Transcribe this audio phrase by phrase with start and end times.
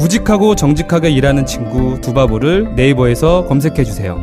[0.00, 4.16] 우직하고 정직하게 일하는 친구 두바보를 네이버에서 검색해 주세요.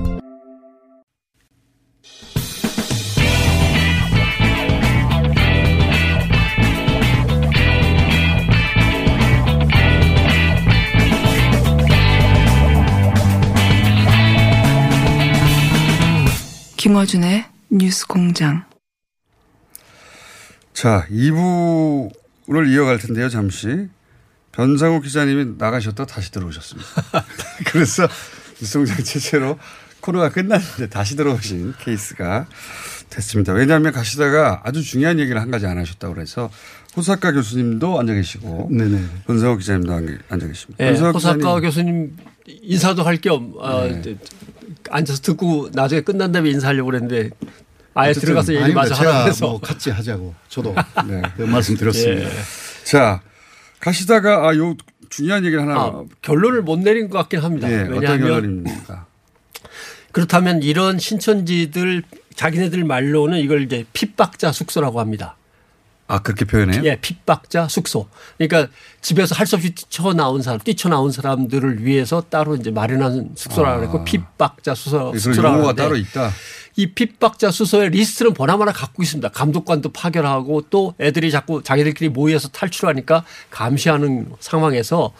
[16.77, 18.63] 김어준의 뉴스 공장.
[20.73, 23.89] 자, 2부를 이어갈 텐데요, 잠시.
[24.57, 26.89] 변상욱 기자님이 나가셨다 다시 들어오셨습니다.
[27.71, 28.07] 그래서
[28.59, 29.59] 뉴스공장 최초로
[30.01, 32.47] 코로나 끝났는데 다시 들어오신 케이스가
[33.11, 33.53] 됐습니다.
[33.53, 36.49] 왜냐하면 가시다가 아주 중요한 얘기를 한 가지 안 하셨다고 그래서
[36.95, 39.05] 호사카 교수님도 앉아 계시고 네네.
[39.27, 39.93] 변상욱 기자님도
[40.29, 40.83] 앉아 계십니다.
[40.83, 41.59] 예, 변상욱 호사카.
[41.61, 43.99] 교수님 인사도 할 겸 어, 네.
[43.99, 44.17] 이제
[44.89, 47.29] 앉아서 듣고 나중에 끝난 다음에 인사하려고 그랬는데
[47.93, 48.73] 아예 들어가서 얘기.
[48.73, 50.73] 마저 하라고 해서 뭐 같이 하자고 저도
[51.07, 51.21] 네.
[51.35, 52.27] 그 말씀 드렸습니다.
[52.27, 52.33] 예.
[52.85, 53.21] 자,
[53.79, 54.75] 가시다가 아, 요
[55.09, 55.79] 중요한 얘기를 하나.
[55.79, 57.71] 아, 결론을 못 내린 것 같긴 합니다.
[57.71, 58.65] 예, 어떤 왜냐하면?
[60.11, 62.03] 그렇다면 이런 신천지들
[62.35, 65.36] 자기네들 말로는 이걸 이제 핍박자 숙소라고 합니다.
[66.07, 66.83] 아, 그렇게 표현해요?
[66.85, 68.07] 예, 핍박자 숙소.
[68.37, 68.71] 그러니까
[69.01, 73.79] 집에서 할 수 없이 뛰쳐 나온 사람, 뛰쳐 나온 사람들을 위해서 따로 이제 마련한 숙소라고
[73.79, 76.31] 그랬고 핍박자 수소, 그래서 숙소라고 용어가 따로 있다.
[76.77, 79.29] 이 핍박자 숙소의 리스트는 보나마나 갖고 있습니다.
[79.29, 85.11] 감독관도 파견하고 또 애들이 자꾸 자기들끼리 모여서 탈출하니까 감시하는 상황에서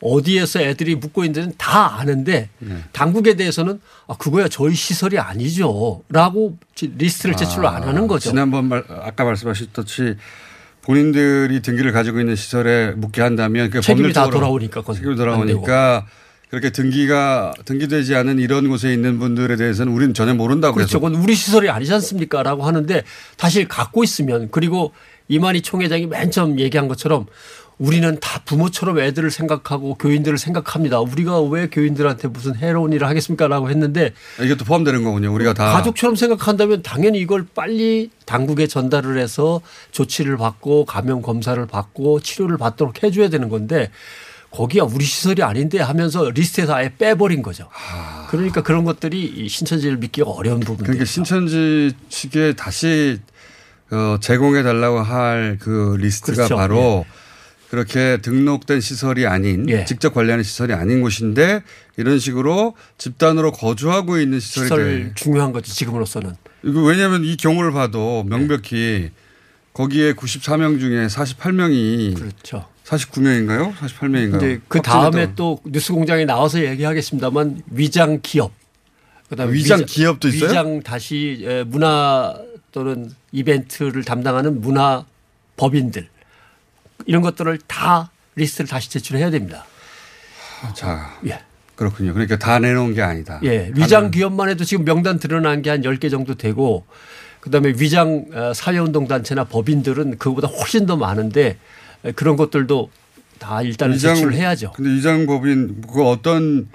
[0.00, 2.76] 어디에서 애들이 묵고 있는지는 다 아는데 네.
[2.92, 6.02] 당국에 대해서는 아, 그거야 저희 시설이 아니죠.
[6.08, 8.30] 라고 리스트를 제출을 안 하는 거죠.
[8.30, 10.16] 지난번 말, 아까 말씀하셨듯이
[10.82, 16.06] 본인들이 등기를 가지고 있는 시설에 묵게 한다면 그 책임이 다 돌아오니까 책임이 안 돌아오니까
[16.48, 21.00] 그렇게 등기가 등기되지 않은 이런 곳에 있는 분들에 대해서는 우리는 전혀 모른다고 그렇죠.
[21.00, 22.42] 그건 우리 시설이 아니지 않습니까?
[22.44, 23.02] 라고 하는데
[23.36, 24.92] 사실 갖고 있으면 그리고
[25.28, 27.26] 이만희 총회장이 맨 처음 얘기한 것처럼
[27.78, 31.00] 우리는 다 부모처럼 애들을 생각하고 교인들을 생각합니다.
[31.00, 33.48] 우리가 왜 교인들한테 무슨 해로운 일을 하겠습니까?
[33.48, 34.14] 라고 했는데
[34.58, 35.32] 또 포함되는 거군요.
[35.34, 39.60] 우리가 다 가족처럼 생각한다면 당연히 이걸 빨리 당국에 전달을 해서
[39.90, 43.90] 조치를 받고 감염 검사를 받고 치료를 받도록 해줘야 되는 건데
[44.50, 47.68] 거기가 우리 시설이 아닌데 하면서 리스트에서 아예 빼버린 거죠.
[48.30, 50.84] 그러니까 그런 것들이 이 신천지를 믿기가 어려운 부분들.
[50.86, 53.20] 그러니까 신천지 측에 다시
[53.90, 56.56] 어, 제공해 달라고 할 그 리스트가 그렇죠.
[56.56, 57.04] 바로
[57.70, 59.84] 그렇게 등록된 시설이 아닌 예.
[59.84, 61.62] 직접 관리하는 시설이 아닌 곳인데
[61.96, 65.12] 이런 식으로 집단으로 거주하고 있는 시설이 시설 돼.
[65.14, 66.34] 중요한 거죠 지금으로서는.
[66.62, 69.10] 이거 왜냐하면 이 경우를 봐도 명백히
[69.72, 72.66] 거기에 94명 중에 48명이 그렇죠.
[72.84, 73.74] 49명인가요?
[73.74, 74.30] 48명인가요?
[74.30, 78.52] 근데 그 다음에 또 뉴스공장에 나와서 얘기하겠습니다만 위장 기업.
[79.28, 80.48] 그다음에 위장 기업도 있어요?
[80.50, 82.34] 위장 다시 에, 문화
[82.70, 85.04] 또는 이벤트를 담당하는 문화
[85.56, 86.08] 법인들
[87.04, 89.64] 이런 것들을 다 리스트를 다시 제출해야 됩니다.
[90.74, 91.40] 자 예.
[91.74, 92.14] 그렇군요.
[92.14, 93.38] 그러니까 다 내놓은 게 아니다.
[93.44, 93.70] 예.
[93.74, 96.86] 위장 기업만 해도 지금 명단 드러난 게 한 10개 정도 되고
[97.40, 101.58] 그다음에 위장 어, 사회운동 단체나 법인들은 그거보다 훨씬 더 많은데
[102.04, 102.90] 에, 그런 것들도
[103.38, 104.72] 다 일단은 제출을 해야죠.
[104.72, 106.68] 근데 위장 법인 그 어떤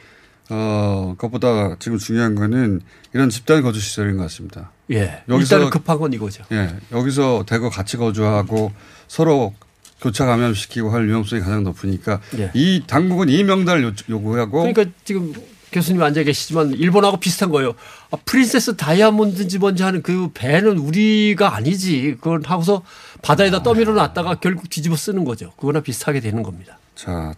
[0.50, 2.82] 어 것보다 지금 중요한 거는
[3.14, 4.72] 이런 집단 거주 시설인 것 같습니다.
[4.92, 5.24] 예.
[5.28, 6.44] 여기서- 일단은 급한 건 이거죠.
[6.52, 8.72] 예, 여기서 대거 같이 거주하고
[9.08, 9.54] 서로
[10.02, 12.52] 교차 감염시키고 할 위험성이 가장 높으니까 예.
[12.54, 15.34] 이 당국은 이 명단을 요- 요구하고 그러니까 지금
[15.72, 17.76] 교수님 앉아 계시지만 일본하고 비슷한 거예요.
[18.12, 22.16] 아, 프린세스 다이아몬드인지 뭔지 하는 그 배는 우리가 아니지.
[22.20, 22.84] 그걸 하고서
[23.22, 25.54] 바다에다 떠밀어 놨다가 결국 뒤집어 쓰는 거죠.
[25.58, 26.78] 그거나 비슷하게 되는 겁니다.
[26.96, 27.34] 자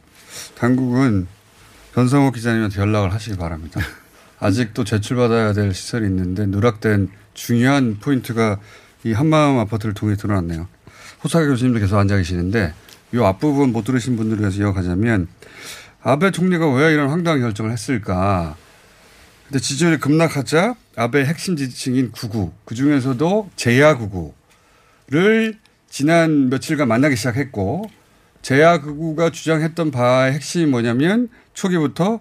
[0.55, 1.27] 당국은
[1.93, 3.79] 변성호 기자님한테 연락을 하시기 바랍니다.
[4.39, 8.59] 아직도 제출받아야 될 시설이 있는데 누락된 중요한 포인트가
[9.03, 10.67] 이 한마음 아파트를 통해 드러났네요.
[11.23, 12.73] 호사카 교수님도 계속 앉아 계시는데
[13.13, 15.27] 이 앞부분 못 들으신 분들을 위해서 이어가자면
[16.01, 18.55] 아베 총리가 왜 이런 황당한 결정을 했을까.
[19.47, 25.57] 근데 지지율이 급락하자 아베 핵심 지지층인 구구 그 중에서도 제야 구구를
[25.89, 27.89] 지난 며칠간 만나기 시작했고
[28.41, 32.19] 제야 극우가 주장했던 바의 핵심이 뭐냐면 초기부터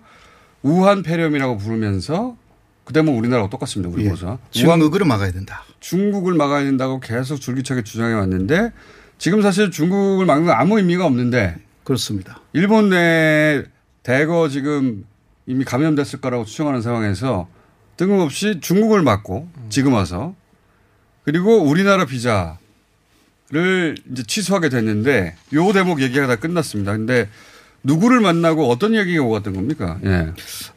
[0.63, 2.37] 우한 폐렴이라고 부르면서
[2.85, 3.93] 그 대목 우리나라하고 똑같습니다.
[3.93, 4.11] 우리 예.
[4.11, 4.27] 보자.
[4.27, 5.65] 우한 중국으로 막아야 된다.
[5.83, 8.73] 중국을 막아야 된다고 계속 줄기차게 주장해 왔는데
[9.19, 12.41] 지금 사실 중국을 막는 건 아무 의미가 없는데 그렇습니다.
[12.53, 13.65] 일본 내
[14.03, 15.05] 대거 지금
[15.47, 17.49] 이미 감염됐을 거라고 추정하는 상황에서
[17.97, 20.35] 뜬금없이 중국을 맞고 지금 와서
[21.25, 22.57] 그리고 우리나라 비자를
[24.11, 26.93] 이제 취소하게 됐는데 요 대목 얘기가 다 끝났습니다.
[26.93, 27.29] 근데
[27.85, 29.99] 누구를 만나고 어떤 얘기가 오갔던 겁니까?
[30.05, 30.33] 예.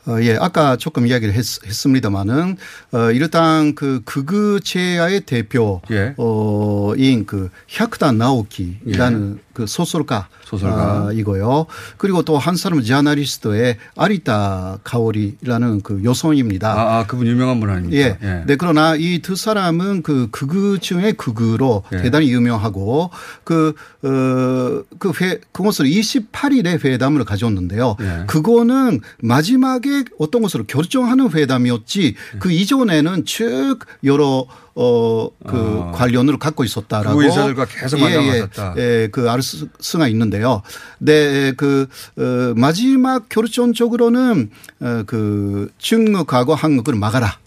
[0.08, 2.58] 어, 예, 아까 조금 이야기를 했, 습니다마는
[2.94, 6.14] 어, 일단 그 극우 제야의 대표 예.
[6.18, 11.08] 어 인 그 혁단 나오키라는 그 소설가 소설가.
[11.08, 11.66] 아, 이고요.
[11.98, 16.72] 그리고 또 한 사람은 저널리스트의 아리타 카오리라는 그 여성입니다.
[16.74, 17.98] 아, 아, 그분 유명한 분 아닙니까?
[18.22, 18.44] 예.
[18.46, 22.02] 네, 그러나 이 두 사람은 그 극우 중의 극우로 예.
[22.04, 23.10] 대단히 유명하고
[23.46, 23.74] 그,
[24.04, 27.96] 어, 그 회, 그것을 28일에 회담을 가졌는데요.
[28.02, 28.24] 예.
[28.28, 32.04] 그거는 마지막에 어떤 것으로 결정하는 회담이었지
[32.36, 32.40] 예.
[32.40, 34.46] 그 이전에는 쭉 여러
[34.78, 35.92] 어, 그 아.
[35.92, 37.18] 관련을 갖고 있었다라고.
[37.18, 38.76] 극우 인사들과 계속 만나봤었다.
[38.78, 40.62] 예, 예, 그알 수가 있는데요.
[41.00, 41.88] 네, 그,
[42.18, 44.52] 어, 마지막 결정적으로는
[44.82, 47.40] 어, 그 중국하고 한국을 막아라.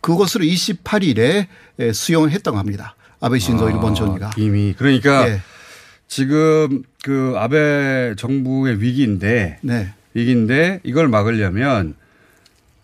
[0.00, 1.46] 그것을 28일에
[1.92, 2.96] 수용했다고 합니다.
[3.20, 4.30] 아베 신조 일본 총리가.
[4.36, 5.40] 이미 그러니까 예.
[6.08, 9.92] 지금 그 아베 정부의 위기인데 네.
[10.14, 11.94] 위기인데 이걸 막으려면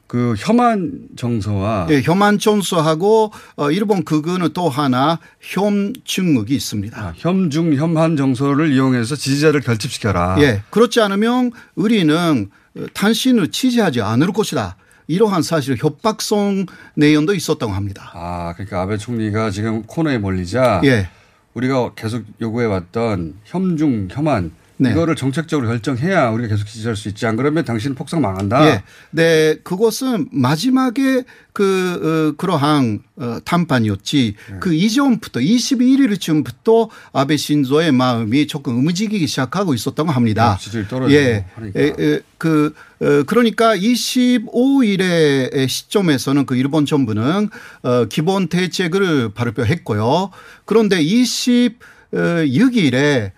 [0.08, 6.99] 그 혐한 정서와 예, 혐한 전소하고 어, 일본 그거는 또 하나 혐 중국이 있습니다.
[6.99, 10.37] 아, 혐중 혐한 정서를 이용해서 지지자를 결집시켜라.
[10.40, 10.62] 예.
[10.70, 12.50] 그렇지 않으면 우리는
[12.94, 14.76] 당신을 지지하지 않을 것이다.
[15.08, 18.10] 이러한 사실 협박성 내용도 있었다고 합니다.
[18.14, 21.10] 아, 그러니까 아베 총리가 지금 코너에 몰리자 예.
[21.52, 24.93] 우리가 계속 요구해 왔던 혐중 혐한 네.
[24.93, 27.27] 이거를 정책적으로 결정해야 우리가 계속 지지할 수 있지.
[27.27, 28.67] 안 그러면 당신은 폭삭 망한다.
[28.67, 28.83] 예.
[29.11, 34.57] 네, 그것은 마지막에 그, 어, 그러한 어, 담판이었지 네.
[34.61, 40.57] 그 이전부터 21일쯤부터 아베 신조의 마음이 조금 움직이기 시작하고 있었다고 합니다.
[40.57, 41.47] 네, 지지율 떨어지고 예.
[41.57, 41.81] 하니까.
[41.81, 47.49] 에, 에, 그, 어, 그러니까 25일의 시점에서는 그 일본 정부는
[47.83, 50.31] 어, 기본 대책을 발표했고요.
[50.65, 53.33] 그런데 26일에 에,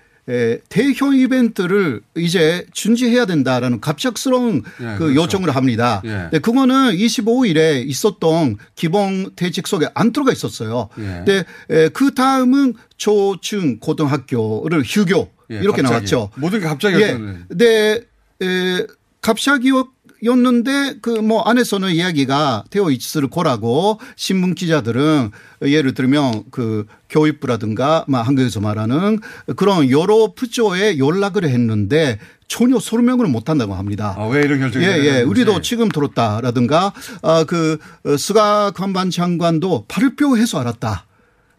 [0.69, 5.15] 대형 이벤트를 이제 준지해야 된다라는 갑작스러운 예, 그 그렇죠.
[5.15, 6.03] 요청을 합니다.
[6.05, 6.29] 예.
[6.32, 10.88] 네, 그거는 25일에 있었던 기본 대책 속에 안 들어가 있었어요.
[10.99, 11.03] 예.
[11.25, 15.91] 근데 에, 그 다음은 초중 고등학교를 휴교 예, 이렇게 갑자기.
[16.12, 16.31] 나왔죠.
[16.37, 17.03] 모든 게 갑자기 예.
[17.03, 17.37] 였잖아요.
[17.50, 18.00] 네,
[18.43, 18.87] 에,
[19.21, 19.87] 갑자기였
[20.22, 25.31] 는데 그 뭐 안에서는 이야기가 되어 있을 거라고 신문 기자들은
[25.62, 29.20] 예를 들면 그 교육부라든가 막 한국에서 말하는
[29.56, 32.19] 그런 여러 부처에 연락을 했는데
[32.49, 34.17] 전혀 설명을 못 한다고 합니다.
[34.19, 35.22] 아, 왜 이런 결정이 예, 예.
[35.22, 41.06] 우리도 지금 들었다라든가 아, 그 어, 스가 관반 장관도 발표해서 알았다.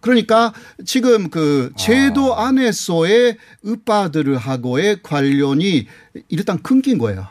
[0.01, 0.51] 그러니까
[0.85, 2.47] 지금 그 제도 아.
[2.47, 5.87] 안에서의 의빠들하고의 관련이
[6.27, 7.27] 일단 끊긴 거예요.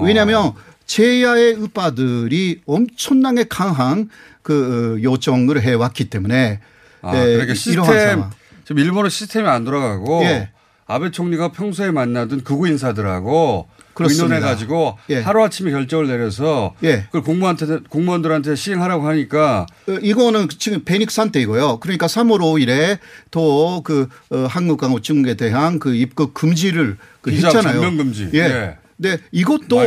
[0.00, 0.71] 왜냐하면 아.
[0.86, 4.08] 제야의 의빠들이 엄청나게 강한
[4.42, 6.60] 그 어, 요청을 해왔기 때문에
[7.02, 8.24] 아, 예, 그러니까 시스템.
[8.64, 10.50] 지금 일본은 시스템이 안 돌아가고 예.
[10.86, 13.68] 아베 총리가 평소에 만나던 극우 인사들하고.
[13.94, 15.20] 의논해 가지고 예.
[15.20, 17.02] 하루 아침에 결정을 내려서 예.
[17.02, 21.78] 그걸 공무원한테 공무원들한테 시행하라고 하니까 어, 이거는 지금 베닉 상태이고요.
[21.78, 22.98] 그러니까 3월 5일에
[23.30, 24.08] 또 그
[24.48, 27.74] 한국하고 중국에 대한 그 입국 금지를 그 했잖아요.
[27.74, 28.30] 전면 금지.
[28.32, 28.78] 예.
[29.04, 29.16] 예.
[29.16, 29.78] 네, 이것도.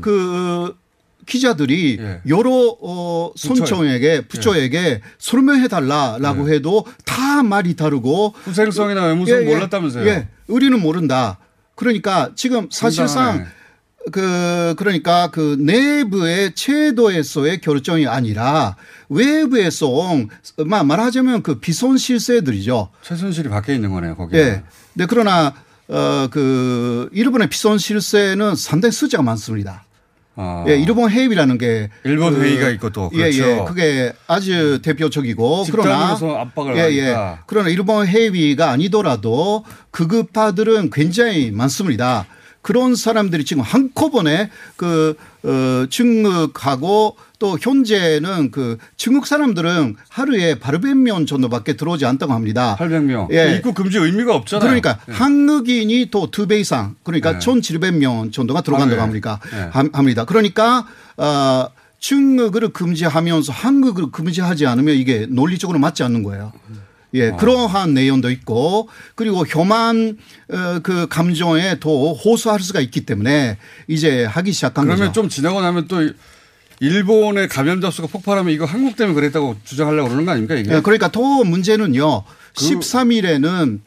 [0.00, 0.74] 그
[1.26, 2.20] 기자들이 예.
[2.28, 6.54] 여러 어 선청에게 부처에게 설명해 달라라고 예.
[6.56, 10.06] 해도 다 말이 다르고 후생성이나 외무성 몰랐다면서요.
[10.08, 11.38] 예, 우리는 모른다.
[11.76, 13.50] 그러니까 지금 사실상 황당하네.
[14.10, 18.74] 그 그러니까 그 내부의 제도에서의 결정이 아니라
[19.08, 20.28] 외부에서 온
[20.66, 22.88] 마- 말하자면 그 비선 실세들이죠.
[23.02, 24.16] 최순실이 밖에 있는 거네요.
[24.16, 24.40] 거기에.
[24.40, 24.62] 예.
[24.94, 25.54] 네 그러나
[25.92, 29.84] 어 그 일본의 비선 실세는 상당히 숫자가 많습니다.
[30.34, 30.64] 아.
[30.66, 33.42] 예, 일본 회의라는 게 일본 그 회의가 있고 또 예, 그렇죠.
[33.42, 37.16] 예, 그게 아주 대표적이고 그러나 압박을 예, 예.
[37.46, 42.26] 그러나 일본 회의가 아니더라도 극우파들은 굉장히 많습니다.
[42.62, 51.26] 그런 사람들이 지금 한꺼번에 그, 어, 중국하고 또 현재는 그 중국 사람들은 하루에 바로 100명
[51.26, 52.76] 정도밖에 들어오지 않다고 합니다.
[52.78, 53.32] 800명.
[53.32, 53.56] 예.
[53.56, 54.64] 입국 금지 의미가 없잖아요.
[54.68, 55.12] 그러니까 예.
[55.12, 57.38] 한국인이 또 두 배 이상 그러니까 네.
[57.40, 59.06] 1,700명 정도가 들어간다고 하루에.
[59.06, 59.40] 합니까?
[59.50, 59.68] 네.
[59.72, 60.24] 함- 합니다.
[60.24, 61.66] 그러니까 어
[61.98, 66.52] 중국을 금지하면서 한국을 금지하지 않으면 이게 논리적으로 맞지 않는 거예요.
[67.14, 67.36] 예, 아.
[67.36, 70.18] 그러한 내용도 있고 그리고 혐한
[70.50, 75.12] 어, 그 감정에 또 호소할 수가 있기 때문에 이제 하기 시작한 그러면 거죠.
[75.12, 76.10] 좀 지나고 나면 또
[76.80, 80.74] 일본의 감염자 수가 폭발하면 이거 한국 때문에 그랬다고 주장하려고 그러는 거 아닙니까 이게?
[80.74, 82.24] 예, 그러니까 또 문제는요.
[82.56, 83.80] 그 13일에는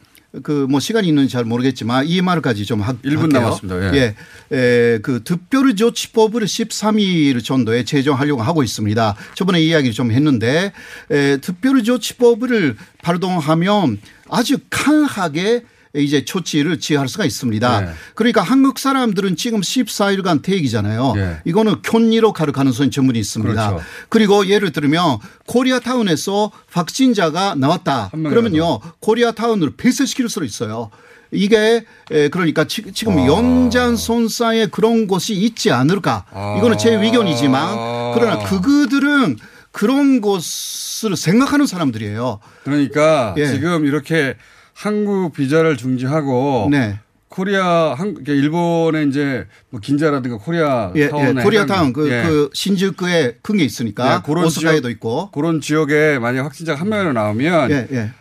[0.43, 3.41] 그 뭐 시간이 있는지 잘 모르겠지만 이 말까지 좀 하, 1분 할게요.
[3.41, 3.95] 남았습니다.
[3.95, 4.15] 예.
[4.51, 4.55] 예.
[4.55, 9.15] 에, 그 특별 조치법을 13일 정도에 제정하려고 하고 있습니다.
[9.35, 10.73] 저번에 이야기를 좀 했는데
[11.11, 13.99] 에, 특별 조치법을 발동하면
[14.29, 15.63] 아주 강하게
[15.95, 17.81] 이제 조치를 취할 수가 있습니다.
[17.81, 17.87] 네.
[18.15, 21.13] 그러니까 한국 사람들은 지금 14일간 대기잖아요.
[21.17, 21.37] 예.
[21.45, 23.69] 이거는 견리로 갈 가능성이 충분히 있습니다.
[23.69, 23.85] 그렇죠.
[24.09, 28.09] 그리고 예를 들면 코리아타운에서 확진자가 나왔다.
[28.11, 30.89] 그러면요 코리아타운으로 폐쇄시킬 수도 있어요.
[31.31, 33.25] 이게 에, 그러니까 지- 지금 아.
[33.25, 36.25] 연장선상에 그런 것이 있지 않을까.
[36.57, 37.01] 이거는 제 아.
[37.01, 39.37] 의견이지만 그러나 그들은
[39.71, 42.39] 그런 것을 생각하는 사람들이에요.
[42.63, 43.47] 그러니까 예.
[43.47, 44.35] 지금 이렇게
[44.85, 46.99] 한국 비자를 중지하고 네.
[47.29, 52.23] 코리아 한 그러니까 일본에 이제 뭐 긴자라든가 코리아 예, 타운에 예, 코리아 타운 그, 예.
[52.23, 55.31] 그 신주쿠에 큰 게 있으니까 예, 그런 오사카에도 지역- 있고.
[55.31, 58.11] 그런 지역에 만약 확진자가 한 명이라도 나오면 예, 예.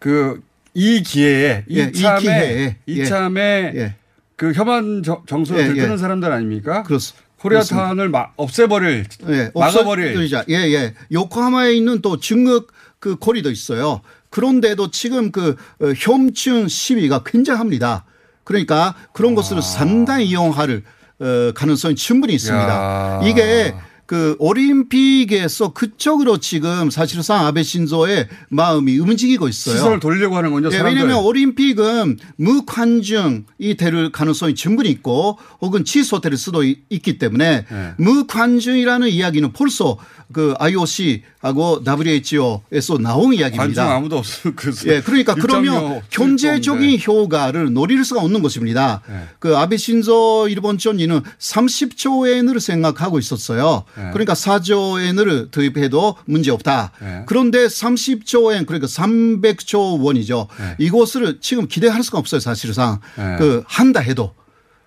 [0.00, 2.76] 그이 기회에 예, 이 이참에 기회에.
[2.86, 3.94] 이참에 예.
[4.36, 5.96] 그 혐한 정- 정서를 예, 예.
[5.96, 6.82] 사람들 아닙니까?
[6.84, 7.26] 그렇습니다.
[7.38, 10.28] 코리아 타운을 막 없애버릴 예, 막아버릴.
[10.50, 10.94] 예, 예.
[11.12, 14.00] 요코하마에 있는 또 중국 그 거리도 있어요.
[14.30, 18.04] 그런데도 지금 그 어, 혐층 시위가 굉장합니다.
[18.44, 20.82] 그러니까 그런 것을 상당히 이용할
[21.20, 22.68] 어, 가능성이 충분히 있습니다.
[22.68, 23.20] 야.
[23.24, 23.74] 이게
[24.08, 29.74] 그 올림픽에서 그쪽으로 지금 사실상 아베 신조의 마음이 움직이고 있어요.
[29.76, 30.68] 시선을 돌리려고 하는군요.
[30.68, 30.98] 예, 사람들.
[30.98, 37.92] 왜냐하면 올림픽은 무관중이 될 가능성이 충분히 있고 혹은 취소될 수도 있- 있기 때문에 네.
[37.98, 39.98] 무관중이라는 이야기는 벌써
[40.30, 43.94] 그 IOC하고 WHO에서 나온 관중 이야기입니다.
[43.94, 49.00] 아무도 없으면 그 예, 그러니까 그러면 경제적인 효과를 노릴 수가 없는 것입니다.
[49.08, 49.24] 네.
[49.38, 53.84] 그 아베 신조 일본 총리는 30조 엔을 생각하고 있었어요.
[53.98, 54.10] 네.
[54.12, 56.92] 그러니까 4조 엔을 도입해도 문제 없다.
[57.00, 57.22] 네.
[57.26, 60.48] 그런데 30조 엔 그러니까 300조 원이죠.
[60.58, 60.76] 네.
[60.78, 63.00] 이것을 지금 기대할 수가 없어요, 사실상.
[63.16, 63.36] 네.
[63.38, 64.34] 그 한다 해도.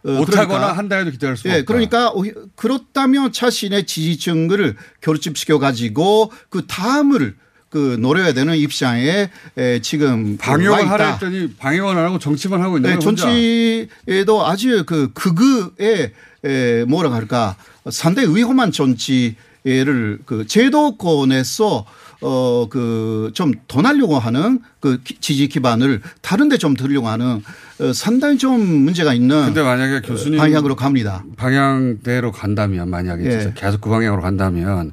[0.04, 1.66] 어, 못하거나 그러니까 한다 해도 기다릴 수 예, 없다.
[1.66, 2.12] 그러니까
[2.56, 7.36] 그렇다면 자신의 지지층을 결집시켜 가지고 그 다음을
[7.70, 10.90] 그 노려야 되는 입장에 에, 지금 와 방역을.
[10.90, 13.00] 하라 했더니 방역을 안 하고 정치만 하고 있는 네.
[13.00, 16.12] 정치에도 아주 그 극우의
[16.44, 17.56] 에, 뭐라 할까
[17.90, 21.86] 상당히 위험한 정치를 그 제도권에서
[22.24, 27.42] 어 그 좀 더 날려고 하는 그 기- 지지 기반을 다른데 좀 들려고 하는
[27.80, 31.24] 어, 상당히 좀 문제가 있는 근데 만약에 교수님 방향으로 갑니다.
[31.38, 33.54] 방향대로 간다면 만약에 예.
[33.56, 34.92] 계속 그 방향으로 간다면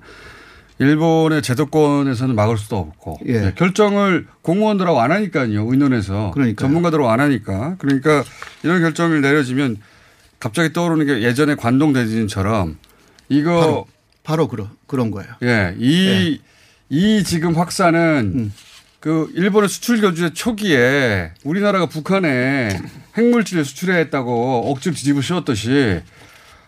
[0.79, 3.41] 일본의 제도권에서는 막을 수도 없고 예.
[3.41, 6.67] 네, 결정을 공무원들하고 안 하니까요 의논해서 그러니까요.
[6.67, 8.25] 전문가들하고 안 하니까 그러니까
[8.63, 9.77] 이런 결정을 내려지면
[10.41, 12.79] 갑자기 떠오르는 게 예전에 관동 대지진처럼
[13.29, 13.87] 이거 바로,
[14.23, 15.31] 바로 그런 그런 거예요.
[15.43, 16.41] 예, 이,
[16.89, 18.53] 이 지금 확산은 음.
[19.01, 22.81] 그 일본의 수출 교제 초기에 우리나라가 북한에
[23.17, 26.01] 핵물질을 수출했다고 억지로 뒤집어 씌웠듯이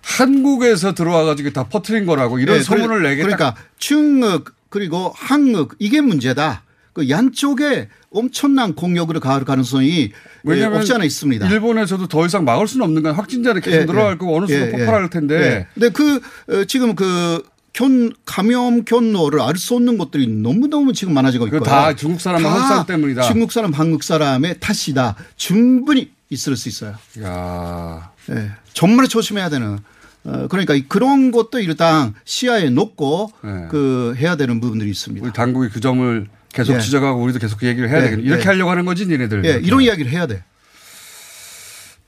[0.02, 6.00] 한국에서 들어와 가지고 다 퍼트린 거라고 이런 네, 소문을 내게 그러니까 중국 그리고 한국 이게
[6.00, 6.62] 문제다.
[6.92, 10.12] 그 양쪽에 엄청난 공격으로 갈 가능성이
[10.48, 11.48] 예, 없지 않아 있습니다.
[11.48, 14.16] 일본에서도 더 이상 막을 수는 없는 건 확진자는 계속 예, 늘어날 예.
[14.16, 15.08] 거고 어느 순간 예, 폭발할 예.
[15.10, 15.66] 텐데 예.
[15.74, 17.42] 근데 그 어, 지금 그
[17.72, 21.60] 견, 감염 견로를 알 수 없는 것들이 너무너무 지금 많아지고 있고요.
[21.60, 23.22] 다 중국 사람, 다 한국 사람 때문이다.
[23.22, 25.14] 중국 사람, 한국 사람의 탓이다.
[25.36, 26.94] 충분히 있을 수 있어요.
[27.22, 28.50] 야 예.
[28.72, 29.78] 정말 조심해야 되는.
[30.24, 33.66] 어, 그러니까 이 그런 것도 일단 시야에 놓고 네.
[33.70, 35.24] 그 해야 되는 부분들이 있습니다.
[35.24, 36.80] 우리 당국이 그 점을 계속 예.
[36.80, 38.22] 지적하고 우리도 계속 그 얘기를 해야 예, 되겠네.
[38.22, 38.46] 이렇게 예.
[38.46, 39.44] 하려고 하는 거지, 니네들.
[39.44, 40.42] 예, 이런 이야기를 해야 돼.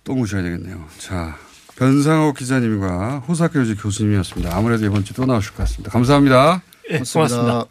[0.04, 0.84] 또 모셔야 되겠네요.
[0.99, 1.37] 자,
[1.76, 4.56] 변상욱 기자님과 호사교주 교수님이었습니다.
[4.56, 5.90] 아무래도 이번 주 또 나오실 것 같습니다.
[5.90, 6.62] 감사합니다.
[6.90, 7.66] 예, 고맙습니다.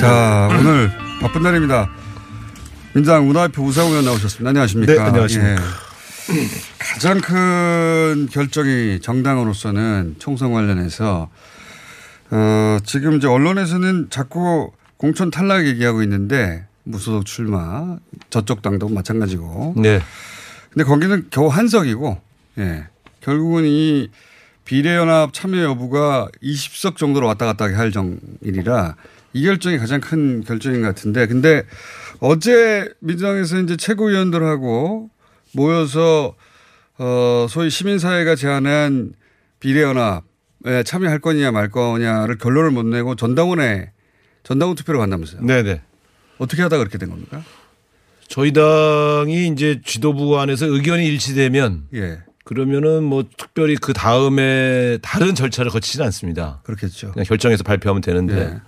[0.00, 0.90] 자, 오늘
[1.20, 1.90] 바쁜 날입니다.
[2.94, 4.48] 민주당 문화협회 우상호 의원 나오셨습니다.
[4.48, 4.92] 안녕하십니까.
[4.94, 5.52] 네, 안녕하십니까.
[5.52, 5.56] 예.
[6.78, 11.28] 가장 큰 결정이 정당으로서는 총선 관련해서
[12.30, 17.98] 어, 지금 이제 언론에서는 자꾸 공천 탈락 얘기하고 있는데 무소속 출마
[18.30, 20.00] 저쪽 당도 마찬가지고 네.
[20.70, 22.18] 근데 거기는 겨우 한석이고,
[22.58, 22.86] 예.
[23.20, 24.08] 결국은 이
[24.64, 28.94] 비례연합 참여 여부가 20석 정도로 왔다 갔다 할 정일이라
[29.32, 31.64] 이 결정이 가장 큰 결정인 것 같은데 근데
[32.20, 35.10] 어제 민주당에서 이제 최고위원들하고
[35.52, 36.34] 모여서
[36.98, 39.14] 어, 소위 시민사회가 제안한
[39.58, 43.92] 비례연합에 참여할 거냐 말 거냐를 결론을 못 내고 전당원에
[44.42, 45.42] 전당원 투표로 간다면서요.
[45.42, 45.82] 네네.
[46.38, 47.42] 어떻게 하다 그렇게 된 겁니까?
[48.26, 52.20] 저희 당이 이제 지도부 안에서 의견이 일치되면 예.
[52.44, 56.60] 그러면은 뭐 특별히 그 다음에 다른 절차를 거치지는 않습니다.
[56.64, 57.12] 그렇겠죠.
[57.12, 58.60] 그냥 결정해서 발표하면 되는데 예.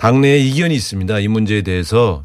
[0.00, 1.18] 당내에 이견이 있습니다.
[1.18, 2.24] 이 문제에 대해서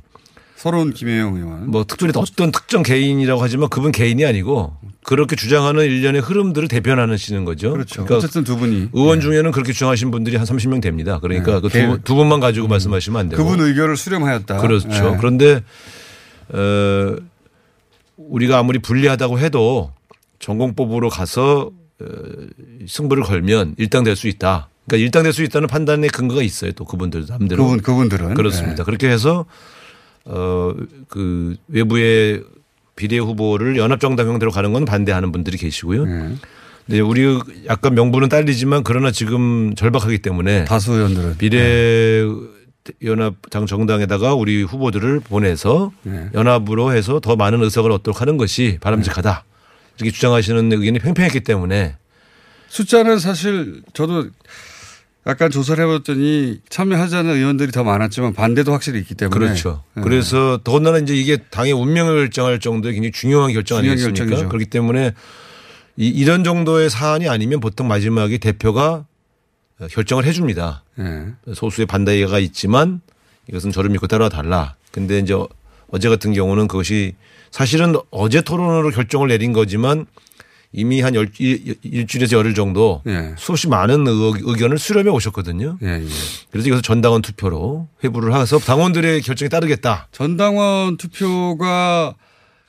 [0.56, 1.70] 서러운 김혜영 의원.
[1.70, 7.72] 뭐 특별히 어떤 특정 개인이라고 하지만 그분 개인이 아니고 그렇게 주장하는 일련의 흐름들을 대변하시는 거죠.
[7.72, 8.06] 그렇죠.
[8.06, 9.22] 그러니까 어쨌든 두 분이 의원 예.
[9.22, 11.20] 중에는 그렇게 주장하신 분들이 한 30명 됩니다.
[11.22, 11.60] 그러니까 네.
[11.60, 13.44] 그 개- 두, 두 분만 가지고 말씀하시면 안 되고.
[13.44, 14.58] 그분 의견을 수렴하였다.
[14.58, 14.88] 그렇죠.
[14.90, 15.18] 예.
[15.18, 15.62] 그런데
[16.54, 17.16] 어
[18.16, 19.92] 우리가 아무리 불리하다고 해도
[20.40, 22.06] 전공법으로 가서 어,
[22.88, 24.70] 승부를 걸면 일당될 수 있다.
[24.88, 26.72] 그러니까 일당될 수 있다는 판단의 근거가 있어요.
[26.74, 27.64] 또 그분들 남대로.
[27.64, 28.84] 그분 그분들은 그렇습니다.
[28.84, 29.46] 그렇게 해서
[30.26, 32.44] 어그 외부의
[32.96, 36.08] 비례 후보를 연합정당 형태로 가는 건 반대하는 분들이 계시고요.
[36.08, 36.36] 예.
[36.88, 42.24] 네, 우리 약간 명분은 딸리지만 그러나 지금 절박하기 때문에 다수 의원들은 비례
[43.04, 46.30] 연합당 정당에다가 우리 후보들을 보내서 네.
[46.36, 49.44] 연합으로 해서 더 많은 의석을 얻도록 하는 것이 바람직하다.
[49.98, 51.96] 이렇게 주장하시는 의견이 팽팽했기 때문에
[52.68, 54.28] 숫자는 사실 저도
[55.28, 59.84] 약간 조사를 해봤더니 참여하자는 의원들이 더 많았지만 반대도 확실히 있기 때문에 그렇죠.
[59.98, 60.02] 예.
[60.02, 64.20] 그래서 더군다나 이제 이게 당의 운명을 결정할 정도의 굉장히 중요한 결정 아니겠습니까?
[64.20, 64.50] 결정이죠.
[64.50, 65.14] 그렇기 때문에
[65.98, 69.06] 이, 이런 정도의 사안이 아니면 보통 마지막에 대표가
[69.90, 70.84] 결정을 해줍니다.
[71.00, 71.54] 예.
[71.54, 73.02] 소수의 반대가 있지만
[73.50, 74.76] 이것은 저를 믿고 따라 달라.
[74.92, 75.36] 근데 이제
[75.90, 77.16] 어제 같은 경우는 그것이
[77.50, 80.06] 사실은 어제 토론으로 결정을 내린 거지만
[80.78, 83.34] 이미 한 열, 일- 일주일에서 열흘 정도 예.
[83.38, 85.78] 수없이 많은 의- 의견을 수렴해 오셨거든요.
[85.82, 86.06] 예, 예.
[86.52, 90.08] 그래서 이것을 전당원 투표로 회부를 해서 당원들의 결정에 따르겠다.
[90.12, 92.16] 전당원 투표가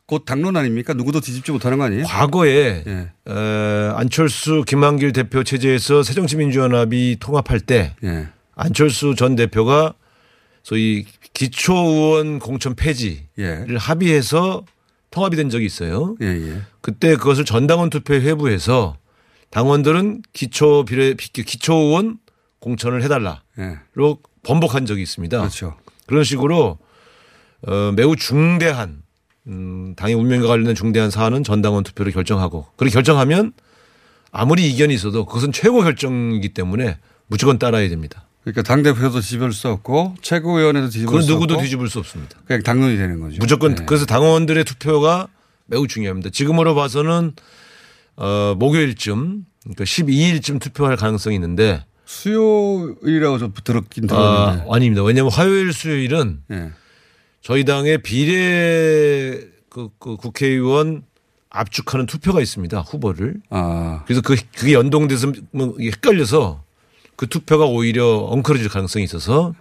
[0.06, 0.94] 곧 당론 아닙니까?
[0.94, 2.04] 누구도 뒤집지 못하는 거 아니에요?
[2.04, 3.08] 과거에 예.
[3.28, 3.32] 에,
[3.96, 8.28] 안철수 김한길 대표 체제에서 새정치민주연합이 통합할 때 예.
[8.54, 9.94] 안철수 전 대표가
[10.62, 13.64] 소위 기초의원 공천 폐지를 예.
[13.78, 14.64] 합의해서
[15.10, 16.16] 통합이 된 적이 있어요.
[16.20, 16.60] 예, 예.
[16.80, 18.96] 그때 그것을 전당원 투표에 회부해서
[19.50, 22.18] 당원들은 기초 비례 기초 의원
[22.60, 23.78] 공천을 해달라로 예.
[24.42, 25.38] 번복한 적이 있습니다.
[25.38, 25.76] 그렇죠.
[26.07, 26.78] 그런 식으로
[27.66, 29.02] 어, 매우 중대한
[29.48, 33.52] 음, 당의 운명과 관련된 중대한 사안은 전당원 투표를 결정하고 그렇게 결정하면
[34.33, 38.25] 아무리 이견이 있어도 그것은 최고 결정이기 때문에 무조건 따라야 됩니다.
[38.46, 42.38] 그러니까 당 대표도 뒤집을 수 없고 최고위원회도 뒤집을 그건 수 누구도 없고 뒤집을 수 없습니다.
[42.44, 43.38] 그냥 당론이 되는 거죠.
[43.40, 43.85] 무조건 예.
[43.85, 45.26] 그래서 당원들의 투표가
[45.64, 46.30] 매우 중요합니다.
[46.30, 47.32] 지금으로 봐서는
[48.14, 54.66] 어, 목요일쯤 그러니까 12일쯤 투표할 가능성이 있는데 수요일이라고 좀 들었긴 아, 들었는데.
[54.70, 55.02] 아닙니다.
[55.02, 56.70] 왜냐하면 화요일 수요일은 예.
[57.42, 61.02] 저희 당의 비례 그, 그 국회의원
[61.50, 62.78] 압축하는 투표가 있습니다.
[62.78, 63.40] 후보를.
[63.50, 64.04] 아.
[64.06, 66.62] 그래서 그, 그게 연동돼서 뭐 헷갈려서
[67.16, 69.55] 그 투표가 오히려 엉클어질 가능성이 있어서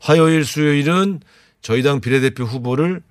[0.00, 1.20] 화요일, 수요일은
[1.62, 3.02] 저희 당 비례대표 후보를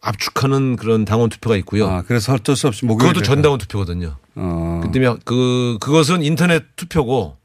[0.00, 1.86] 압축하는 그런 당원 투표가 있고요.
[1.86, 3.12] 아, 그래서 어쩔 수 없이 목요일.
[3.12, 4.16] 그것도 전당원 투표거든요.
[4.34, 4.80] 어.
[4.82, 7.36] 그 때문에 그, 그것은 인터넷 투표고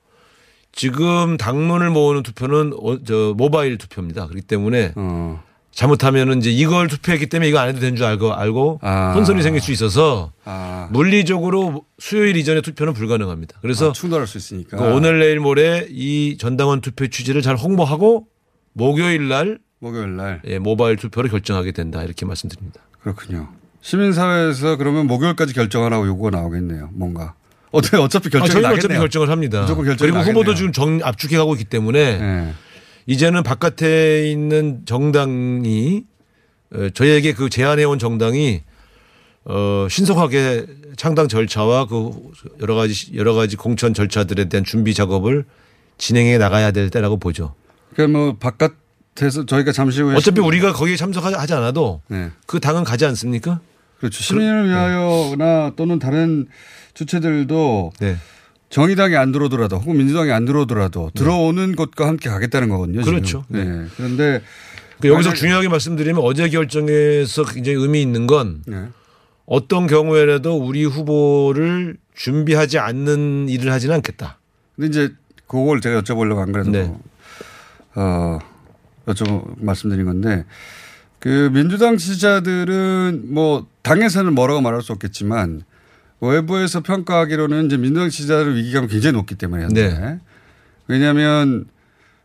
[0.71, 4.27] 지금 당론을 모으는 투표는 어, 저 모바일 투표입니다.
[4.27, 5.43] 그렇기 때문에 어.
[5.79, 9.13] 잘못하면은 이제 이걸 투표했기 때문에 이거 안 해도 되는 줄 알고 알고 아.
[9.15, 10.89] 혼선이 생길 수 있어서 아.
[10.91, 13.59] 물리적으로 수요일 이전에 투표는 불가능합니다.
[13.61, 14.75] 그래서 아, 충돌할 수 있으니까.
[14.75, 18.27] 그 오늘 내일 모레 이 전당원 투표 취지를 잘 홍보하고
[18.73, 20.41] 목요일 날 목요일 날.
[20.47, 22.81] 예, 모바일 투표를 결정하게 된다 이렇게 말씀드립니다.
[22.99, 23.47] 그렇군요.
[23.79, 26.89] 시민사회에서 그러면 목요일까지 결정하라고 요구가 나오겠네요.
[26.91, 27.35] 뭔가.
[27.71, 28.75] 어차피, 어차피 아, 결정이 저희는 나겠네요.
[28.79, 29.61] 어차피 결정을 합니다.
[29.61, 30.55] 무조건 결정이 그리고 후보도 나겠네요.
[30.55, 32.53] 지금 정 압축해 가고 있기 때문에 예.
[33.09, 36.03] 이제는 바깥에 있는 정당이
[36.71, 38.61] 어, 저희에게 그 제안해 온 정당이
[39.45, 42.11] 어 신속하게 창당 절차와 그
[42.61, 45.45] 여러 가지 여러 가지 공천 절차들에 대한 준비 작업을
[45.97, 47.55] 진행해 나가야 될 때라고 보죠.
[47.95, 52.29] 그러니까 뭐 바깥에서 저희가 잠시 후에 어차피 우리가 거기에 참석하지 않아도 네.
[52.45, 53.59] 그 당은 가지 않습니까?
[53.97, 54.21] 그렇죠.
[54.21, 56.47] 시민을 위하여나 또는 다른
[56.93, 58.17] 주체들도 네.
[58.69, 63.01] 정의당이 안 들어오더라도 혹은 민주당이 안 들어오더라도 들어오는 것과 함께 가겠다는 거거든요.
[63.01, 63.13] 지금.
[63.13, 63.45] 그렇죠.
[63.47, 63.85] 네.
[63.97, 64.41] 그런데
[65.01, 68.87] 그 여기서 중요하게 말씀드리면 어제 결정에서 굉장히 의미 있는 건 네.
[69.45, 74.37] 어떤 경우에라도 우리 후보를 준비하지 않는 일을 하지는 않겠다.
[74.75, 75.13] 근데 이제
[75.47, 76.93] 그걸 제가 여쭤보려고 안 그래도 네.
[77.95, 78.39] 어
[79.07, 80.45] 여쭤 말씀드린 건데
[81.17, 85.63] 그 민주당 지지자들은 뭐 당에서는 뭐라고 말할 수 없겠지만
[86.27, 90.19] 외부에서 평가하기로는 이제 민주당 지지자들 위기감이 굉장히 높기 때문에 네.
[90.87, 91.65] 왜냐하면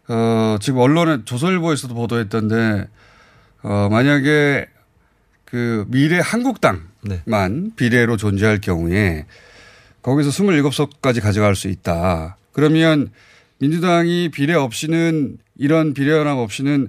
[0.09, 2.89] 어 지금 언론에 조선일보에서도 보도했던데
[3.63, 4.67] 어 만약에
[5.45, 7.71] 그 미래 한국당만 네.
[7.77, 9.27] 비례로 존재할 경우에
[10.03, 12.37] 거기서 27석까지 가져갈 수 있다.
[12.53, 13.11] 그러면
[13.59, 16.89] 민주당이 비례 없이는 이런 비례연합 없이는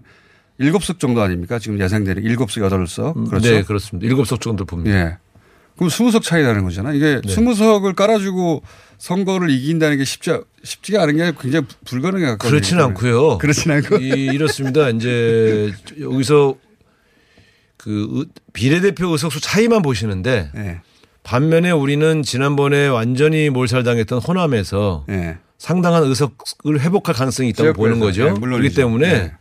[0.58, 1.60] 일곱 석 정도 아닙니까?
[1.60, 3.50] 지금 예상되는 일곱 석 여덟 석 그렇죠.
[3.50, 4.08] 네, 그렇습니다.
[4.08, 4.98] 일곱 석 정도 봅니다.
[4.98, 5.18] 예.
[5.76, 6.94] 그럼 스무 석 차이 나는 거잖아.
[6.94, 7.34] 이게 네.
[7.34, 8.64] 스무 석을 깔아주고
[8.98, 10.32] 선거를 이긴다는 게 쉽지
[10.64, 12.84] 쉽지가 않은 게 굉장히 불- 불가능해 가까운 그렇지는.
[12.86, 13.38] 않고요.
[13.40, 13.98] 그렇진 않고.
[13.98, 14.90] 이, 이렇습니다.
[14.90, 16.56] 이제 여기서
[17.78, 20.82] 그 의- 비례대표 의석수 차이만 보시는데 예.
[21.24, 25.38] 반면에 우리는 지난번에 완전히 몰살당했던 호남에서 예.
[25.58, 27.74] 상당한 의석을 회복할 가능성이 있다고.
[27.74, 28.26] 보는 거죠.
[28.34, 28.40] 네.
[28.40, 29.32] 그렇기 때문에 네.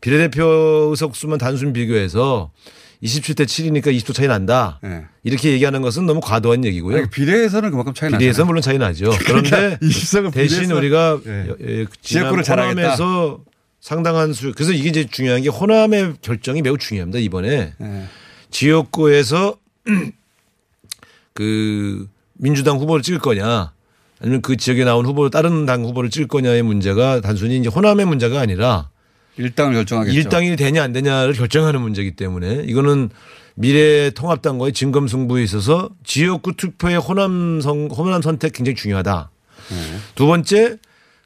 [0.00, 2.50] 비례대표 의석수만 단순 비교해서
[3.04, 4.80] 27대 7이니까 20도 차이 난다.
[4.84, 5.04] 예.
[5.22, 6.96] 이렇게 얘기하는 것은 너무 과도한 얘기고요.
[6.96, 8.18] 아니, 비례에서는 그만큼 차이 나죠.
[8.18, 9.10] 비례에서 물론 차이 나죠.
[9.26, 12.44] 그런데 20석은 대신 우리가 지난 지역구를.
[12.48, 13.40] 호남에서
[13.80, 17.18] 상당한 수 그래서 이게 이제 중요한 게 호남의 결정이 매우 중요합니다.
[17.18, 18.04] 이번에 예.
[18.50, 19.58] 지역구에서
[21.34, 23.72] 그 민주당 후보를 찍을 거냐
[24.20, 28.40] 아니면 그 지역에 나온 후보 다른 당 후보를 찍을 거냐의 문제가 단순히 이제 호남의 문제가
[28.40, 28.88] 아니라
[29.36, 30.16] 일당을 결정하겠죠.
[30.16, 33.10] 일당이 되냐 안 되냐를 결정하는 문제이기 때문에 이거는
[33.56, 39.30] 미래 통합당과의 진검승부에 있어서 지역구 투표의 호남 선 호남 선택 굉장히 중요하다.
[39.70, 39.76] 네.
[40.14, 40.78] 두 번째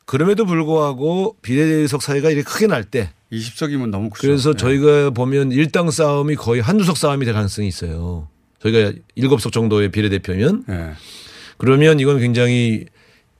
[0.04, 4.26] 그럼에도 불구하고 비례의석 사이가 이렇게 크게 날 때 20석이면 너무 크죠.
[4.26, 4.54] 그래서 예.
[4.54, 8.28] 저희가 보면 일당 싸움이 거의 한두 석 싸움이 될 가능성이 있어요.
[8.62, 10.92] 저희가 일곱 석 정도의 비례대표면 예.
[11.58, 12.86] 그러면 이건 굉장히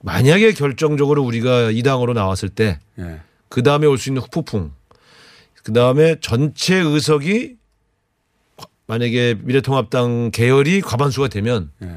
[0.01, 3.19] 만약에 결정적으로 우리가 이 당으로 나왔을 때 예.
[3.49, 4.71] 그 다음에 올 수 있는 후폭풍.
[5.63, 7.55] 그 다음에 전체 의석이
[8.87, 11.89] 만약에 미래통합당 계열이 과반수가 되면 예.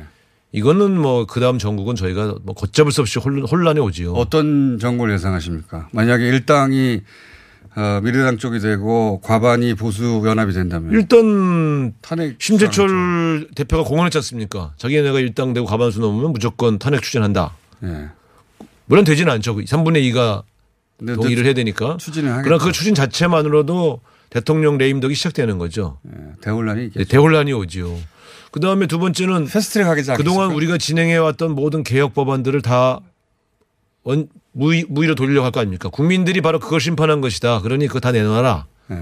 [0.53, 4.13] 이거는 뭐 그 다음 전국은 저희가 뭐 걷잡을 수 없이 혼란- 혼란이 오지요.
[4.13, 5.89] 어떤 정보를 예상하십니까?
[5.93, 7.01] 만약에 일당이
[7.75, 14.75] 어, 미래당 쪽이 되고 과반이 보수 연합이 된다면 일단 탄핵 심재철 대표가 공언했지 않습니까?
[14.77, 17.57] 자기네가 일당 되고 과반수 넘으면 무조건 탄핵 추진한다.
[17.85, 18.09] 예.
[18.85, 19.55] 물론 되지는 않죠.
[19.57, 20.52] 3분의 2가 근데
[21.07, 21.97] 동의를 해야 되니까.
[21.99, 22.43] 추진을.
[22.43, 25.99] 그러나 그 추진 자체만으로도 대통령 레임덕이 시작되는 거죠.
[26.07, 26.33] 예.
[26.41, 26.99] 대혼란이 있겠죠.
[26.99, 27.97] 네, 대혼란이 오지요.
[28.51, 30.57] 그 다음에 두 번째는 패스트트랙 하겠지 그동안 않겠습니까?
[30.57, 33.01] 우리가 진행해왔던 모든 개혁 법안들을 다
[34.05, 35.89] 원, 무의, 무의로 돌리려고 할 거 아닙니까?
[35.89, 37.61] 국민들이 바로 그걸 심판한 것이다.
[37.61, 38.67] 그러니 그거 다 내놔라.
[38.91, 38.97] 예.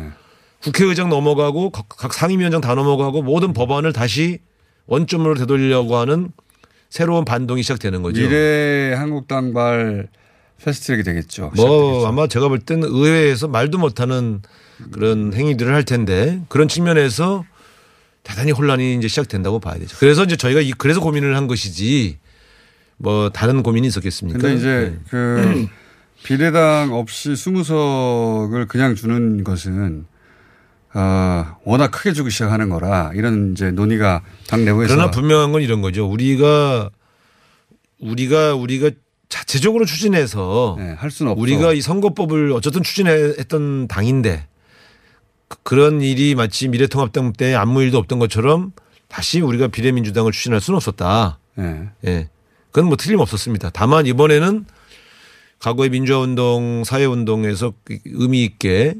[0.62, 4.40] 국회의장 넘어가고 각, 각 상임위원장 다 넘어가고 모든 법안을 다시
[4.86, 6.30] 원점으로 되돌리려고 하는
[6.90, 8.20] 새로운 반동이 시작되는 거죠.
[8.20, 10.08] 미래 한국당발
[10.64, 11.52] 패스트트랙이 되겠죠.
[11.56, 12.06] 뭐.
[12.06, 14.42] 아마 제가 볼 때는 의회에서 말도 못하는
[14.92, 17.44] 그런 행위들을 할 텐데 그런 측면에서
[18.22, 19.96] 대단히 혼란이 이제 시작된다고 봐야 되죠.
[19.98, 22.18] 그래서 이제 저희가 이- 그래서 고민을 한 것이지
[22.98, 24.38] 뭐 다른 고민이 있었겠습니까?
[24.38, 24.98] 근데 이제 네.
[25.10, 25.66] 그
[26.22, 30.04] 비례당 없이 20석을 그냥 주는 것은
[30.92, 35.80] 아, 워낙 크게 주기 시작하는 거라 이런 이제 논의가 당 내부에서 그러나 분명한 건 이런
[35.80, 36.06] 거죠.
[36.06, 36.90] 우리가
[38.00, 38.90] 우리가 우리가
[39.40, 41.40] 자체적으로 추진해서 네, 할 수는 없어.
[41.40, 44.46] 우리가 이 선거법을 어쨌든 추진했던 당인데
[45.48, 48.72] 그- 그런 일이 마치 미래통합당 때 아무 일도 없던 것처럼
[49.08, 51.38] 다시 우리가 비례민주당을 추진할 수는 없었다.
[51.58, 51.88] 예.
[52.06, 52.28] 예.
[52.72, 53.70] 그건 뭐 틀림없었습니다.
[53.72, 54.66] 다만 이번에는
[55.60, 57.72] 과거의 민주화운동, 사회운동에서
[58.06, 58.94] 의미 있게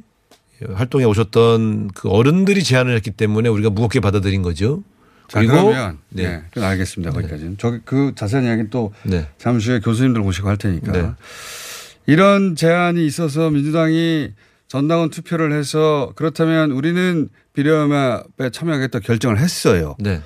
[0.75, 4.83] 활동해 오셨던 그 어른들이 제안을 했기 때문에 우리가 무겁게 받아들인 거죠.
[5.31, 6.25] 자, 그러면 네.
[6.25, 6.43] 네.
[6.53, 7.13] 좀 알겠습니다.
[7.13, 7.57] 거기까지는.
[7.57, 9.29] 저기 그 자세한 이야기는 또 네.
[9.39, 10.91] 잠시 후에 교수님들 모시고 할 테니까.
[10.91, 11.11] 네.
[12.07, 14.33] 이런 제안이 있어서 민주당이
[14.67, 19.95] 전당원 투표를 해서 그렇다면 우리는 비례연합에 참여하겠다 결정을 했어요.
[20.01, 20.21] 네.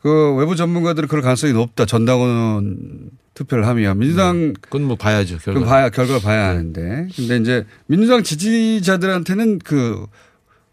[0.00, 1.84] 그 외부 전문가들은 그럴 가능성이 높다.
[1.84, 5.38] 전당원 투표를 하면 민주당 그건 뭐 봐야죠.
[5.38, 5.66] 그 결과.
[5.66, 10.06] 봐야 결과를 봐야 하는데 근데 이제 민주당 지지자들한테는 그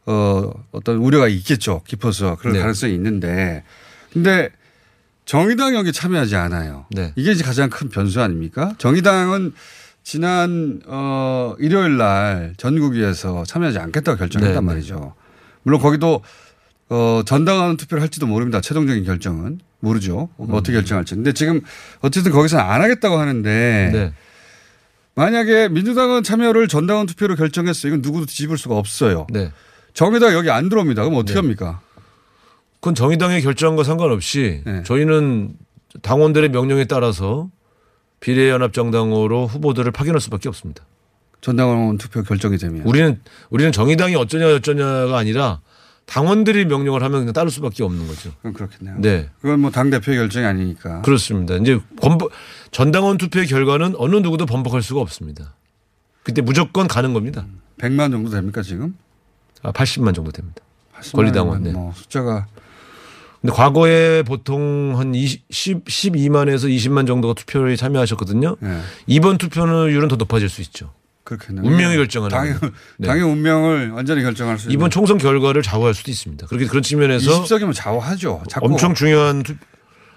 [0.06, 1.82] 어, 어떤 우려가 있겠죠.
[1.88, 2.60] 깊어서 그럴 네.
[2.60, 3.64] 가능성이 있는데
[4.14, 4.50] 근데
[5.26, 6.86] 정의당 여기 참여하지 않아요.
[6.92, 7.12] 네.
[7.16, 8.74] 이게 이제 가장 큰 변수 아닙니까?
[8.78, 9.54] 정의당은
[10.04, 14.66] 지난 어 일요일 날 전국위에서 참여하지 않겠다고 결정했단 네, 네.
[14.66, 15.16] 말이죠.
[15.64, 16.22] 물론 거기도
[16.90, 18.62] 어 전당하는 투표를 할지도 모릅니다.
[18.62, 20.30] 최종적인 결정은 모르죠.
[20.38, 21.16] 어떻게 결정할지.
[21.16, 21.62] 근데 지금
[22.02, 24.14] 어쨌든 거기서 안 하겠다고 하는데 네.
[25.16, 27.88] 만약에 민주당은 참여를 전당원 투표로 결정했어.
[27.88, 29.26] 이건 누구도 뒤집을 수가 없어요.
[29.32, 29.52] 네.
[29.96, 31.04] 정의당 여기 안 들어옵니다.
[31.04, 31.40] 그럼 어떻게 네.
[31.40, 31.82] 합니까?
[32.76, 34.84] 그건 정의당의 결정과 상관없이 네.
[34.84, 35.56] 저희는
[36.04, 37.50] 당원들의 명령에 따라서
[38.20, 40.86] 비례연합정당으로 후보들을 파견할 수밖에 없습니다.
[41.42, 42.82] 전당원 투표 결정이 되면.
[42.86, 45.62] 우리는 우리는 정의당이 어쩌냐 어쩌냐가 아니라
[46.06, 48.32] 당원들이 명령을 하면 그냥 따를 수밖에 없는 거죠.
[48.38, 48.98] 그건 그렇겠네요.
[49.00, 49.30] 네.
[49.42, 51.02] 그건 뭐 당 대표의 결정이 아니니까.
[51.02, 51.56] 그렇습니다.
[51.56, 52.32] 이제 번복
[52.72, 55.56] 전당원 투표의 결과는 어느 누구도 번복할 수가 없습니다.
[56.24, 57.46] 그때 무조건 가는 겁니다.
[57.80, 58.96] 100만 정도 됩니까 지금?
[59.66, 60.62] 아, 80만 정도 됩니다.
[61.00, 61.72] 80만 권리당원, 네.
[61.72, 62.46] 뭐 숫자가
[63.42, 68.56] 근데 과거에 보통 한 20, 10, 12만에서 20만 정도가 투표에 참여하셨거든요.
[68.64, 68.80] 예.
[69.08, 70.92] 이번 투표율은 더 높아질 수 있죠.
[71.24, 71.66] 그렇겠네요.
[71.66, 72.56] 운명이 결정하는 당의.
[72.98, 73.08] 네.
[73.08, 74.72] 당의 운명을 완전히 결정할 수.
[74.72, 76.48] 이번 총선 결과를 좌우할 수도 있습니다.
[76.48, 78.44] 그렇게 그런 측면에서 20석이면 좌우하죠.
[78.62, 79.56] 엄청 중요한 투-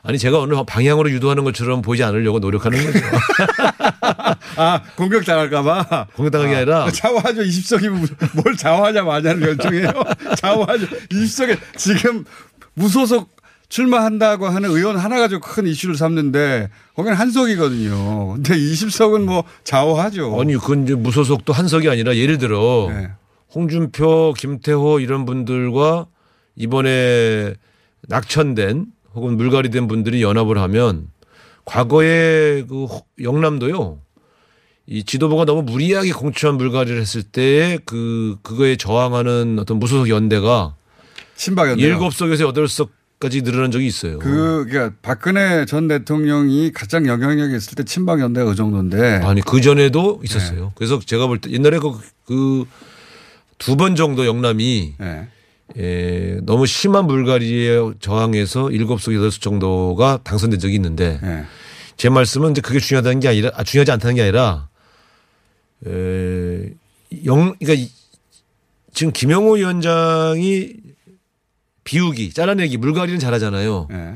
[0.08, 2.98] 아니 제가 어느 방향으로 유도하는 것처럼 보이지 않으려고 노력하는 거죠.
[4.56, 7.42] 아 공격 당할까봐 공격당한 게 아니라 좌우하죠.
[7.42, 9.92] 20석이면 뭘 좌우하냐 마냐는 결정이에요.
[10.38, 10.86] 좌우하죠.
[11.12, 12.24] 20석에 지금
[12.72, 13.28] 무소속
[13.68, 18.32] 출마한다고 하는 의원 하나 가지고 큰 이슈를 삼는데 거기는 한석이거든요.
[18.32, 20.40] 근데 20석은 뭐 좌우하죠.
[20.40, 23.10] 아니 그건 이제 무소속도 한석이 아니라 예를 들어 네.
[23.54, 26.06] 홍준표, 김태호 이런 분들과
[26.56, 27.52] 이번에
[28.08, 31.08] 낙천된 혹은 물갈이 된 분들이 연합을 하면
[31.64, 33.98] 과거에 그 호- 영남도요.
[34.86, 40.74] 이 지도부가 너무 무리하게 공천한 물갈이를 했을 때그 그거에 저항하는 어떤 무소속 연대가
[41.36, 41.82] 친박연대.
[41.82, 44.18] 일곱 석에서 여덟 석까지 늘어난 적이 있어요.
[44.18, 49.16] 그, 그러니까 박근혜 전 대통령이 가장 영향력이 있을 때 친박 연대가 그 정도인데.
[49.24, 50.64] 아니 그 전에도 있었어요.
[50.66, 50.70] 네.
[50.74, 51.78] 그래서 제가 볼 때 옛날에
[53.58, 55.28] 그두번 정도 영남이 네.
[55.76, 61.44] 예, 너무 심한 물갈이에 저항해서 일곱 석 여덟 석 정도가 당선된 적이 있는데 네.
[61.96, 64.68] 제 말씀은 이제 그게 중요하다는 게 아니라 아, 중요하지 않다는 게 아니라
[65.86, 66.70] 에,
[67.24, 67.90] 영 그러니까 이-
[68.94, 70.72] 지금 김영호 위원장이
[71.84, 73.86] 비우기, 잘라내기, 물갈이는 잘하잖아요.
[73.90, 74.14] 네.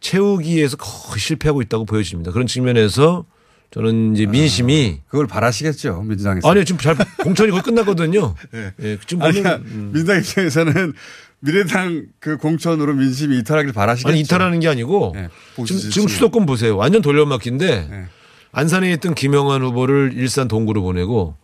[0.00, 2.32] 채우기에서 거의 실패하고 있다고 보여집니다.
[2.32, 3.24] 그런 측면에서
[3.72, 6.02] 저는 이제 민심이 그걸 바라시겠죠.
[6.02, 6.48] 민주당에서.
[6.48, 8.34] 아니요 지금 잘 공천이 거의 끝났거든요.
[8.52, 8.72] 네.
[8.82, 10.92] 예, 지금 아니, 그러니까 민주당 입장에서는
[11.40, 14.12] 미래당 그 공천으로 민심이 이탈하길 바라시겠죠.
[14.12, 15.28] 아니 이탈하는 게 아니고 네,
[15.66, 16.08] 지금, 지금.
[16.08, 16.76] 수도권 보세요.
[16.76, 18.04] 완전 돌려막기인데 네.
[18.52, 21.36] 안산에 있던 김영환 후보를 일산 동구로 보내고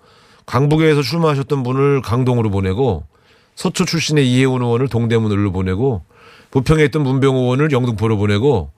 [0.45, 3.07] 강북에서 출마하셨던 분을 강동으로 보내고
[3.55, 6.05] 서초 출신의 이혜원 의원을 동대문으로 보내고
[6.51, 8.71] 부평에 있던 문병호 의원을 영등포로 보내고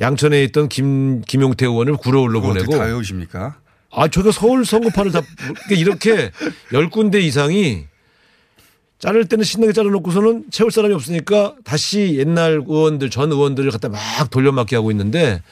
[0.00, 3.56] 양천에 있던 김 김용태 의원을 구로울로 보내고 다 외우십니까?
[3.90, 5.22] 아, 저희가 서울 선거판을 다
[5.66, 6.30] 그러니까 이렇게
[6.72, 7.86] 열 군데 이상이
[8.98, 13.98] 자를 때는 신나게 자르놓고서는 채울 사람이 없으니까 다시 옛날 의원들 전 의원들을 갖다 막
[14.30, 15.42] 돌려막기 하고 있는데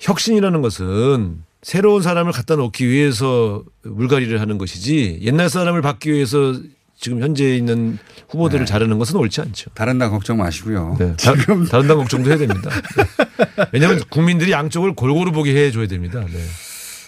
[0.00, 6.54] 혁신이라는 것은 새로운 사람을 갖다 놓기 위해서 물갈이를 하는 것이지 옛날 사람을 받기 위해서
[7.00, 9.70] 지금 현재 있는 후보들을 자르는 것은 옳지 않죠.
[9.72, 10.96] 다른 당 걱정 마시고요.
[10.98, 11.16] 네.
[11.16, 11.32] 다,
[11.70, 12.70] 다른 당 걱정도 해야 됩니다.
[12.70, 13.64] 네.
[13.72, 16.20] 왜냐하면 국민들이 양쪽을 골고루 보게 해줘야 됩니다.
[16.30, 16.38] 네.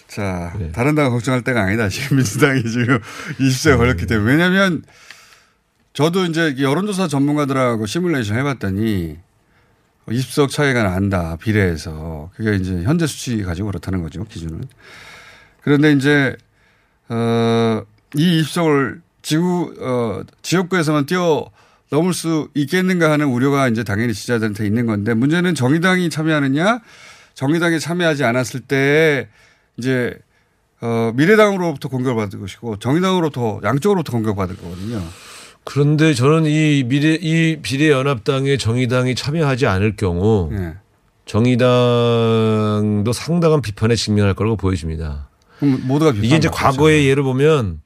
[0.09, 0.73] 자, 네.
[0.73, 1.91] 다른 당 걱정할 때가 아니다.
[1.91, 3.01] 지금 민주당이 지금
[3.39, 4.33] 20세에 걸렸기 때문에.
[4.33, 4.83] 왜냐하면
[5.93, 9.19] 저도 이제 여론조사 전문가들하고 시뮬레이션 해봤더니
[10.09, 11.37] 20석 차이가 난다.
[11.37, 12.31] 비례해서.
[12.35, 14.25] 그게 이제 현재 수치 가지고 그렇다는 거죠.
[14.25, 14.65] 기준은.
[15.61, 16.35] 그런데 이제,
[17.11, 17.83] 어,
[18.15, 21.47] 이 20석을 지구, 어, 지역구에서만 뛰어
[21.91, 26.81] 넘을 수 있겠는가 하는 우려가 이제 당연히 지지자들한테 있는 건데 문제는 정의당이 참여하느냐
[27.35, 29.29] 정의당이 참여하지 않았을 때
[29.77, 30.15] 이제
[30.81, 35.03] 어, 미래당으로부터 공격을 받을 것이고 정의당으로부터 양쪽으로부터 공격받을 거거든요.
[35.65, 40.75] 그런데 저는 이 미래 이 비례연합당에 정의당이 참여하지 않을 경우 예.
[41.27, 45.29] 정의당도 상당한 비판에 직면할 거라고 보여집니다.
[45.61, 46.49] 모두가 이게 이제.
[46.49, 47.81] 과거의 예를 보면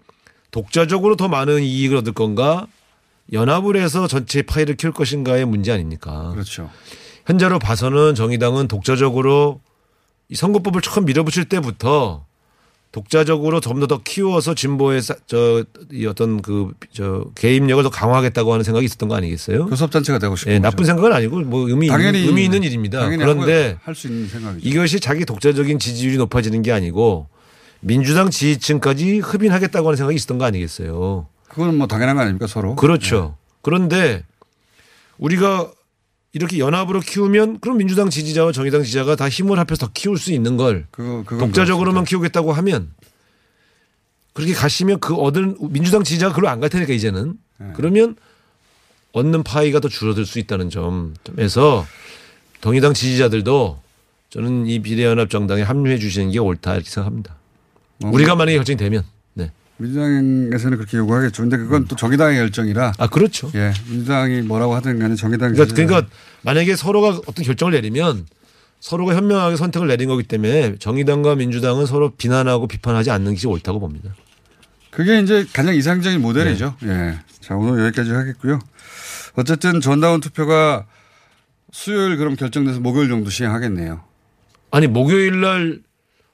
[0.51, 2.67] 독자적으로 더 많은 이익을 얻을 건가
[3.33, 6.31] 연합을 해서 전체 파이를 키울 것인가의 문제 아닙니까?
[6.33, 6.71] 그렇죠.
[7.27, 9.61] 현재로 봐서는 정의당은 독자적으로
[10.29, 12.25] 이 선거법을 처음 밀어붙일 때부터
[12.93, 18.87] 독자적으로 좀더더 키워서 진보의 사- 저, 이 어떤 그, 저, 개입력을 더 강화하겠다고 하는 생각이
[18.87, 19.67] 있었던 거 아니겠어요?
[19.67, 20.63] 교섭단체가 되고 싶은 예, 거죠.
[20.71, 23.07] 나쁜 생각은 아니고 뭐 의미, 당연히 의미 있는 일입니다.
[23.11, 24.67] 그런데 할 수 있는 생각이죠.
[24.67, 27.29] 이것이 자기 독자적인 지지율이 높아지는 게 아니고
[27.81, 31.27] 민주당 지지층까지 흡인하겠다고 하는 생각이 있었던 거 아니겠어요?
[31.49, 32.75] 그건 뭐 당연한 거 아닙니까 서로?
[32.77, 33.37] 그렇죠.
[33.63, 34.25] 그런데
[35.19, 35.71] 우리가
[36.33, 40.57] 이렇게 연합으로 키우면 그럼 민주당 지지자와 정의당 지지자가 다 힘을 합해서 더 키울 수 있는
[40.57, 42.93] 걸 그거 독자적으로만 키우겠다고 하면
[44.35, 47.67] 그렇게 가시면 그 얻은 민주당 지지자가 그걸로 안 갈 테니까 이제는 네.
[47.75, 48.17] 그러면
[49.13, 51.87] 얻는 파이가 더 줄어들 수 있다는 점에서
[52.61, 53.81] 정의당 지지자들도
[54.29, 57.36] 저는 이 비례연합 정당에 합류해 주시는 게 옳다 이렇게 생각합니다.
[57.99, 59.05] 뭐 우리가 만약에 결정이 되면
[59.35, 59.51] 네.
[59.79, 61.43] 민주당에서는 그렇게 요구하겠죠.
[61.43, 62.95] 근데 그건 또 정의당의 결정이라.
[62.99, 63.51] 아 그렇죠.
[63.55, 66.07] 예, 민주당이 뭐라고 하든 간에 정의당 그러니까, 그러니까
[66.43, 68.27] 만약에 서로가 어떤 결정을 내리면
[68.81, 74.15] 서로가 현명하게 선택을 내린 거기 때문에 정의당과 민주당은 서로 비난하고 비판하지 않는 것이 옳다고 봅니다.
[74.91, 76.77] 그게 이제 가장 이상적인 모델이죠.
[76.83, 76.91] 네.
[76.91, 77.19] 예.
[77.41, 78.59] 자, 오늘 여기까지 하겠고요.
[79.35, 80.87] 어쨌든 전당원 투표가
[81.71, 84.01] 수요일 그럼 결정돼서 목요일 정도 시행하겠네요.
[84.71, 85.81] 아니 목요일 날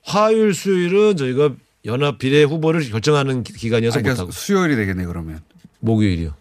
[0.03, 1.51] 화요일 수요일은 저희가
[1.85, 5.41] 연합 비례 후보를 결정하는 기- 기간이어서 아, 그러니까 못하고 수요일이 되겠네 그러면.
[5.81, 6.35] 목요일이요.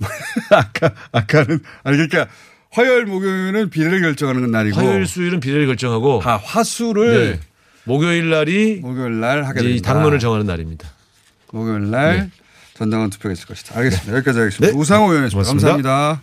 [0.50, 2.26] 아까 아까는 아니 그러니까
[2.70, 7.40] 화요일 목요일은 비례를 결정하는 날이고 화요일 수요일은 비례를 결정하고 아, 화수를 네.
[7.84, 9.80] 목요일 날이 목요일 날 하게 이.
[9.82, 10.88] 당론을 정하는 날입니다.
[11.52, 12.30] 목요일 날 네.
[12.74, 13.76] 전당원 투표가 있을 것이다.
[13.78, 14.16] 알겠습니다.
[14.16, 14.72] 여기까지 하겠습니다.
[14.74, 14.78] 네.
[14.80, 15.48] 우상호 의원이었습니다.
[15.48, 16.22] 감사합니다.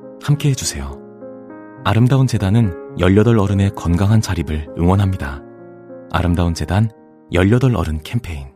[0.21, 0.99] 함께 해주세요.
[1.83, 5.41] 아름다운 재단은 18 어른의 건강한 자립을 응원합니다.
[6.11, 6.91] 아름다운 재단
[7.31, 8.47] 18 어른 캠페인.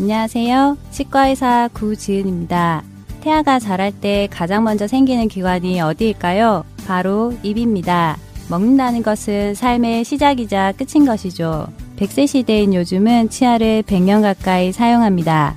[0.00, 0.78] 안녕하세요.
[0.90, 2.82] 치과의사 구지은입니다.
[3.20, 6.64] 태아가 자랄 때 가장 먼저 생기는 기관이 어디일까요?
[6.86, 8.16] 바로 입입니다.
[8.50, 11.68] 먹는다는 것은 삶의 시작이자 끝인 것이죠.
[11.96, 15.56] 100세 시대인 요즘은 치아를 100년 가까이 사용합니다.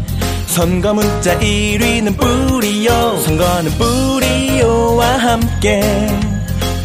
[0.51, 5.81] 선거 문자 1위는 뿌리오 선거는 뿌리오와 함께.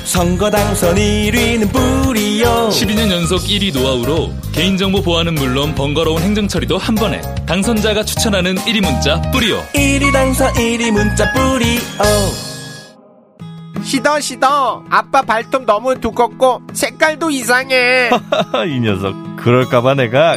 [0.04, 7.20] 선거 당선 1위는 뿌리오 12년 연속 1위 노하우로 개인정보 보안은 물론 번거로운 행정처리도 한 번에.
[7.46, 11.80] 당선자가 추천하는 1위 문자 뿌리오 1위 당선 1위 문자 뿌리오
[13.82, 14.84] 시더 시더.
[14.90, 18.10] 아빠 발톱 너무 두껍고 색깔도 이상해.
[18.68, 20.36] 이 녀석 그럴까봐 내가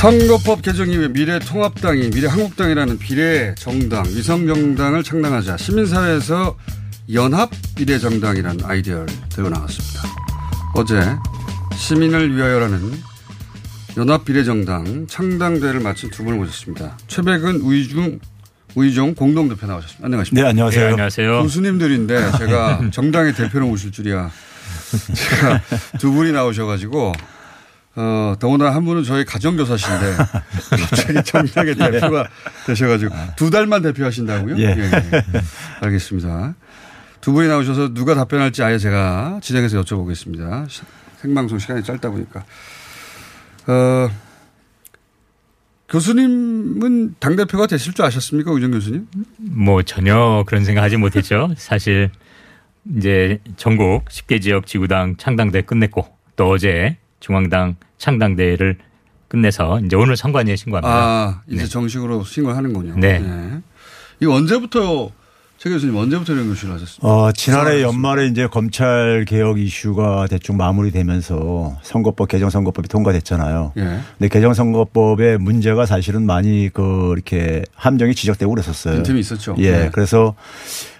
[0.00, 6.56] 선거법 개정 이후에 미래통합당이 미래한국당이라는 비례 정당, 위성 정당을 창당하자 시민사회에서
[7.12, 10.08] 연합 비례정당이라는 아이디어를 들고 나왔습니다.
[10.74, 10.98] 어제
[11.76, 12.80] 시민을 위하여라는
[13.98, 16.96] 연합 비례정당 창당대회를 마친 두 분을 모셨습니다.
[17.06, 18.20] 최백은 우이중
[18.76, 20.06] 우이종 공동대표 나오셨습니다.
[20.06, 20.44] 안녕하십니까?
[20.44, 20.82] 네, 안녕하세요.
[20.82, 21.42] 네, 안녕하세요.
[21.42, 24.30] 교수님들인데 제가 정당의 대표로 오실 줄이야.
[25.12, 25.60] 제가
[25.98, 27.12] 두 분이 나오셔가지고
[27.96, 30.16] 어, 더구나 한 분은 저희 가정교사신데
[30.70, 32.28] 갑자기 정당의 대표가
[32.66, 34.58] 되셔가지고 두 달만 대표하신다고요?
[34.58, 34.62] 예.
[34.62, 35.24] 예, 예.
[35.80, 36.54] 알겠습니다.
[37.20, 40.66] 두 분이 나오셔서 누가 답변할지 아예 제가 진행해서 여쭤보겠습니다.
[41.20, 42.44] 생방송 시간이 짧다 보니까.
[43.66, 44.08] 어,
[45.88, 48.52] 교수님은 당대표가 되실 줄 아셨습니까?
[48.52, 49.08] 의정 교수님?
[49.36, 51.52] 뭐 전혀 그런 생각 하지 못했죠.
[51.56, 52.10] 사실
[52.96, 58.78] 이제 전국 10개 지역 지구당 창당대 끝냈고 또 어제 중앙당 창당대회를
[59.28, 60.92] 끝내서 이제 오늘 선관위에 신고합니다.
[60.92, 61.68] 아, 이제 네.
[61.68, 62.96] 정식으로 신고하는군요.
[62.98, 63.22] 네.
[64.18, 65.10] 이거 언제부터
[65.56, 67.06] 최 교수님 언제부터 이런 교수를 하셨습니까?
[67.06, 73.72] 어, 지난해 연말에 이제 검찰 개혁 이슈가 대충 마무리되면서 선거법 개정 선거법이 통과됐잖아요.
[73.76, 74.00] 예.
[74.16, 78.94] 근데 개정 선거법의 문제가 사실은 많이 그 이렇게 함정이 지적되고 그랬었어요.
[78.94, 79.54] 빈틈이 있었죠.
[79.58, 79.70] 예.
[79.70, 79.90] 네.
[79.92, 80.34] 그래서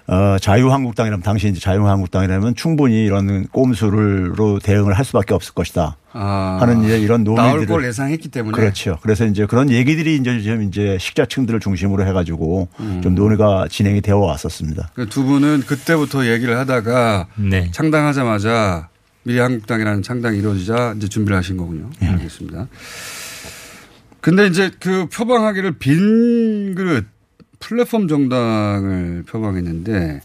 [0.07, 5.97] 어, 자유한국당이라면 당시 이제 자유한국당이라면 충분히 이런 꼼수를로 대응을 할 수밖에 없을 것이다.
[6.13, 8.99] 아, 하는 이제 이런 나올 논의들을 걸 예상했기 때문에 그렇죠.
[9.03, 13.01] 그래서 이제 그런 얘기들이 이제 좀 이제 식자층들을 중심으로 해가지고 음.
[13.03, 14.91] 좀 논의가 진행이 되어 왔었습니다.
[14.95, 17.71] 그두 분은 그때부터 얘기를 하다가 네.
[17.71, 18.89] 창당하자마자
[19.23, 21.91] 미래한국당이라는 창당이 이루어지자 이제 준비를 하신 거군요.
[22.03, 22.07] 예.
[22.07, 22.67] 알겠습니다.
[24.21, 27.07] 근데 이제 그 표방하기를 빈 그릇
[27.61, 30.23] 플랫폼 정당을 표방했는데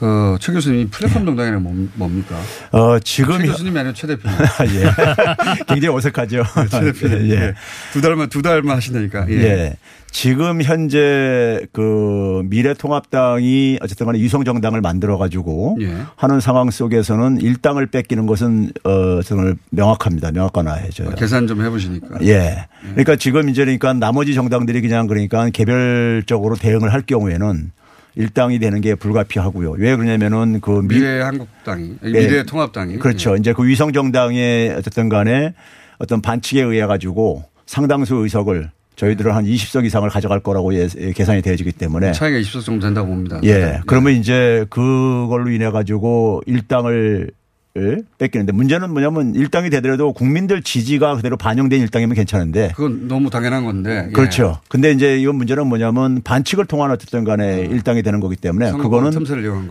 [0.00, 2.36] 어, 최 교수님 이 플랫폼 정당이란 뭡- 뭡니까?
[2.70, 4.38] 어, 지금 최 교수님이 아니라 최 대표님.
[4.76, 5.64] 예.
[5.66, 6.42] 굉장히 어색하죠.
[6.70, 7.30] 최 대표님.
[7.30, 7.34] 예.
[7.34, 7.54] 예.
[7.92, 9.28] 두 달만 두 달만 하신다니까.
[9.30, 9.34] 예.
[9.42, 9.76] 예.
[10.10, 15.94] 지금 현재 그 미래통합당이 어쨌든 간에 유성 정당을 만들어 가지고 예.
[16.16, 20.30] 하는 상황 속에서는 일당을 뺏기는 것은 어 정말 명확합니다.
[20.32, 21.10] 명확하나해져요.
[21.10, 22.20] 계산 좀 해보시니까.
[22.22, 22.66] 예.
[22.90, 27.72] 그러니까 지금 이제 그러니까 나머지 정당들이 그냥 그러니까 개별적으로 대응을 할 경우에는
[28.18, 29.76] 일당이 되는 게 불가피하고요.
[29.78, 32.10] 왜 그러냐면은 그 미- 미래 한국당이 예.
[32.10, 33.36] 미래 통합당이 그렇죠.
[33.36, 35.54] 이제 그 위성 정당의 어쨌든 간에
[35.98, 41.42] 어떤 반칙에 의해 가지고 상당수 의석을 저희들은 한 20석 이상을 가져갈 거라고 예- 예, 계산이
[41.42, 43.38] 되어지기 때문에 차이가 20석 정도 된다고 봅니다.
[43.44, 43.78] 예.
[43.86, 47.30] 그러면 이제 그걸로 인해 가지고 일당을
[47.78, 53.64] 을 뺏기는데 문제는 뭐냐면 일당이 되더라도 국민들 지지가 그대로 반영된 일당이면 괜찮은데 그건 너무 당연한
[53.64, 54.06] 건데.
[54.08, 54.12] 예.
[54.12, 54.58] 그렇죠.
[54.68, 59.12] 근데 이제 이건 문제는 뭐냐면 반칙을 통한 어쨌든 간에 일당이 되는 거기 때문에 그거는.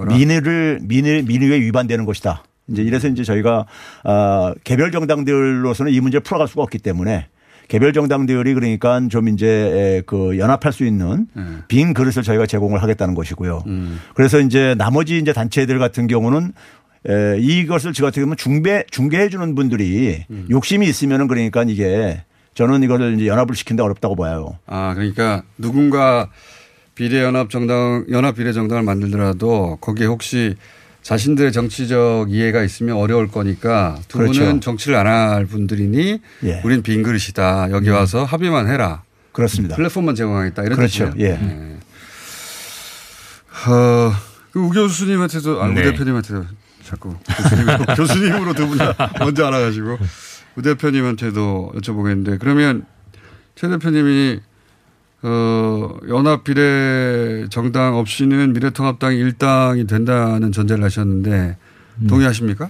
[0.08, 2.44] 민의를 민의 민의에 위반되는 것이다.
[2.70, 3.66] 이제 이래서 이제 저희가
[4.04, 7.28] 아 개별 정당들로서는 이 문제를 풀어갈 수가 없기 때문에
[7.68, 11.44] 개별 정당들이 그러니까 좀 이제 그 연합할 수 있는 네.
[11.68, 13.64] 빈 그릇을 저희가 제공을 하겠다는 것이고요.
[13.68, 14.00] 음.
[14.14, 16.54] 그래서 이제 나머지 이제 단체들 같은 경우는
[17.08, 20.48] 에, 이것을 저 같은 경우는 중배 중개해 주는 분들이 음.
[20.50, 22.24] 욕심이 있으면은 그러니까 이게
[22.56, 24.58] 저는 이거를 이제 연합을 시킨다 어렵다고 봐요.
[24.66, 26.30] 아 그러니까 누군가
[26.96, 30.56] 비례연합 정당 연합 비례 정당을 만들더라도 거기에 혹시
[31.04, 34.42] 자신들의 정치적 이해가 있으면 어려울 거니까 두 그렇죠.
[34.42, 36.62] 분은 정치를 안 할 분들이니 예.
[36.66, 37.70] 우린 빈 그릇이다.
[37.72, 39.04] 여기 와서 합의만 해라.
[39.32, 39.76] 그렇습니다.
[39.76, 40.64] 플랫폼만 제공하겠다.
[40.64, 41.12] 이런 그렇죠.
[41.12, 41.30] 뜻이에요.
[41.32, 41.40] 예.
[43.70, 44.12] 어,
[44.52, 45.84] 그우 교수님한테도 아, 우 네.
[45.84, 46.44] 대표님한테도
[46.88, 47.66] 자꾸 교수님,
[47.96, 49.98] 교수님으로 두 분 다 먼저 알아가지고
[50.56, 52.86] 우 대표님한테도 여쭤보겠는데 그러면
[53.56, 54.40] 최 대표님이
[55.24, 61.58] 어, 연합 비례 정당 없이는 미래통합당이 일당이 된다는 전제를 하셨는데
[62.08, 62.70] 동의하십니까?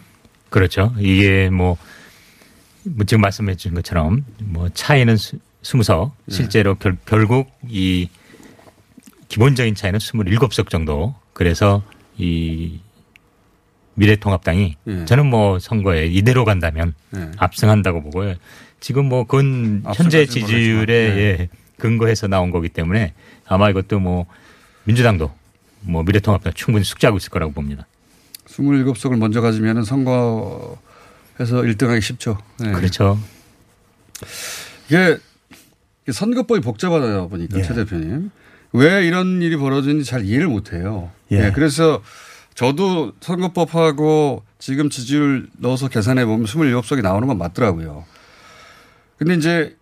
[0.50, 0.94] 그렇죠.
[0.98, 1.78] 이게 뭐,
[2.84, 6.34] 뭐 지금 말씀해 주신 것처럼 뭐 차이는 수, 20석 예.
[6.34, 8.08] 실제로 결, 결국 이
[9.28, 11.14] 기본적인 차이는 27석 정도.
[11.34, 11.84] 그래서
[12.18, 12.80] 이
[13.98, 15.06] 미래통합당이 예.
[15.06, 17.32] 저는 뭐 선거에 이대로 간다면 예.
[17.38, 18.36] 압승한다고 보고요.
[18.80, 23.14] 지금 뭐 그건 현재 지지율에 모르겠지만, 예, 근거해서 나온 거기 때문에
[23.48, 24.28] 아마 이것도 뭐
[24.84, 25.32] 민주당도
[25.82, 27.88] 뭐 미래통합당 충분히 숙지하고 있을 거라고 봅니다.
[28.46, 30.78] 27석을 먼저 가지면 선거에서
[31.40, 32.38] 1등하기 쉽죠.
[32.60, 32.72] 네.
[32.72, 33.20] 그렇죠.
[34.86, 35.18] 이게
[36.12, 37.64] 선거법이 복잡하다 보니까 예.
[37.64, 38.30] 최 대표님
[38.74, 41.10] 왜 이런 일이 벌어지는지 잘 이해를 못해요.
[41.32, 41.48] 예.
[41.48, 42.02] 예, 그래서
[42.68, 48.04] 저도 선거법하고 지금 지지율 넣어서 계산해 보면 27석이 나오는 건 맞더라고요.
[49.18, 49.76] 근데 이제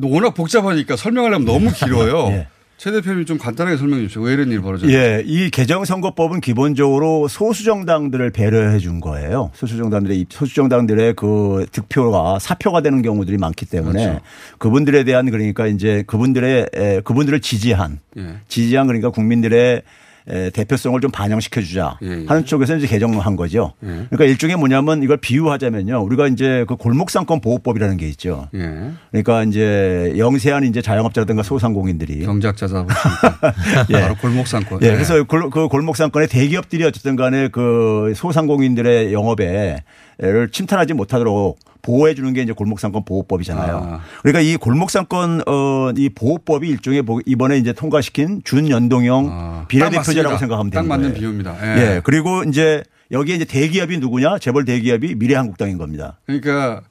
[0.00, 2.28] 워낙 복잡하니까 설명하려면 너무 길어요.
[2.30, 2.46] 예.
[2.76, 4.22] 최 대표님 좀 간단하게 설명해 주십시오.
[4.22, 4.94] 왜 이런 일이 벌어졌어요?
[4.96, 9.50] 예, 이 개정선거법은 기본적으로 소수정당들을 배려해 준 거예요.
[9.54, 14.20] 소수정당들의 입- 소수정당들의 그 득표가 사표가 되는 경우들이 많기 때문에 그렇죠.
[14.58, 18.36] 그분들에 대한 그러니까 이제 그분들의 에, 그분들을 지지한 예.
[18.46, 19.82] 지지한 그러니까 국민들의 에,
[20.26, 22.26] 대표성을 좀 반영시켜 주자 예, 예.
[22.26, 23.72] 하는 쪽에서 이제 개정한 거죠.
[23.84, 23.86] 예.
[23.86, 26.02] 그러니까 일종의 뭐냐면 이걸 비유하자면요.
[26.02, 28.48] 우리가 이제 그 골목상권 보호법이라는 게 있죠.
[28.54, 28.90] 예.
[29.10, 33.54] 그러니까 이제 영세한 이제 자영업자라든가 소상공인들이 경작자 잡으시니까
[33.90, 34.00] 예.
[34.00, 34.82] 바로 골목상권.
[34.82, 39.82] 예, 그래서 골- 그 골목상권의 대기업들이 어쨌든 간에 그 소상공인들의 영업에
[40.18, 43.76] 를 침탈하지 못하도록 보호해 주는 게 이제 골목상권 보호법이잖아요.
[43.76, 44.00] 아.
[44.22, 50.38] 그러니까 이 골목상권 어이 보호법이 일종의 뭐 이번에 이제 통과시킨 준연동형 비례대표제라고 아, 딱 맞습니다.
[50.38, 51.18] 생각하면 딱 되는 맞는 거예요.
[51.18, 51.56] 비유입니다.
[51.62, 51.80] 예.
[51.80, 52.00] 예.
[52.02, 52.82] 그리고 이제
[53.12, 54.38] 여기에 이제 대기업이 누구냐?
[54.40, 56.18] 재벌 대기업이 미래한국당인 겁니다.
[56.26, 56.82] 그러니까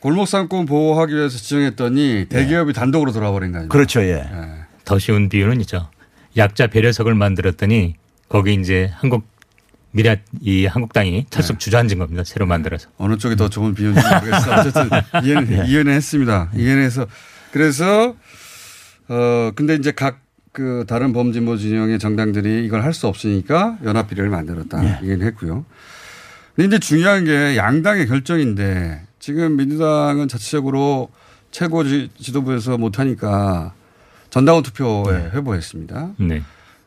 [0.00, 3.68] 골목상권 보호하기 위해서 지정했더니 대기업이 단독으로 돌아버린 거 아니에요?
[3.68, 4.02] 그렇죠.
[4.02, 4.24] 예.
[4.84, 5.88] 더 쉬운 비유는 있죠.
[6.36, 7.96] 약자 배려석을 만들었더니
[8.28, 9.24] 거기 이제 한국
[9.90, 12.22] 미래 이 한국당이 철석 주저앉은 겁니다.
[12.24, 12.88] 새로 만들어서.
[12.98, 14.60] 어느 쪽이 더 좋은 비유인지 모르겠어요.
[14.60, 14.90] 어쨌든
[15.24, 15.70] 이해는, 예.
[15.70, 16.50] 이해는 했습니다.
[16.54, 17.06] 이해는 해서.
[17.52, 18.14] 그래서,
[19.08, 20.28] 어, 근데 이제 각
[20.58, 24.82] 그 다른 범진보 진영의 정당들이 이걸 할 수 없으니까 연합 비례를 만들었다.
[24.84, 25.06] 예.
[25.06, 25.64] 이해는 했고요.
[26.56, 31.10] 근데 이제 중요한 게 양당의 결정인데 지금 민주당은 자체적으로
[31.52, 33.72] 최고 지, 지도부에서 못하니까
[34.30, 36.14] 전당원 투표에 회부했습니다.
[36.18, 36.42] 네.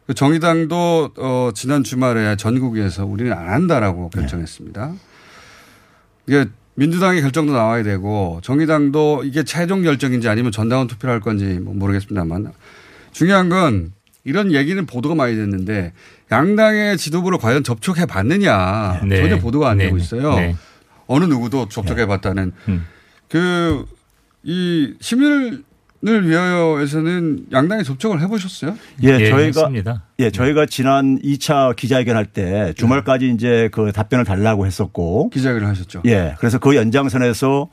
[0.07, 4.93] 그 정의당도 어, 지난 주말에 전국에서 우리는 안 한다라고 결정했습니다.
[6.27, 6.45] 이게
[6.75, 12.51] 민주당의 결정도 나와야 되고 정의당도 이게 최종 결정인지 아니면 전당원 투표를 할 건지 뭐 모르겠습니다만
[13.11, 13.93] 중요한 건
[14.23, 15.93] 이런 얘기는 보도가 많이 됐는데
[16.31, 19.17] 양당의 지도부를 과연 접촉해 봤느냐 네.
[19.17, 19.85] 전혀 보도가 안 네.
[19.85, 20.35] 되고 있어요.
[20.35, 20.55] 네.
[21.07, 22.85] 어느 누구도 접촉해 봤다는 음.
[23.27, 25.63] 그이 시민
[26.07, 28.75] 을 위하여에서는 양당에 접촉을 해보셨어요?
[29.03, 30.01] 예, 저희가 했습니다.
[30.17, 36.01] 예, 저희가 지난 2차 기자회견 할 때 주말까지 이제 그 답변을 달라고 했었고 기자회견을 하셨죠.
[36.07, 36.33] 예.
[36.39, 37.69] 그래서 그 연장선에서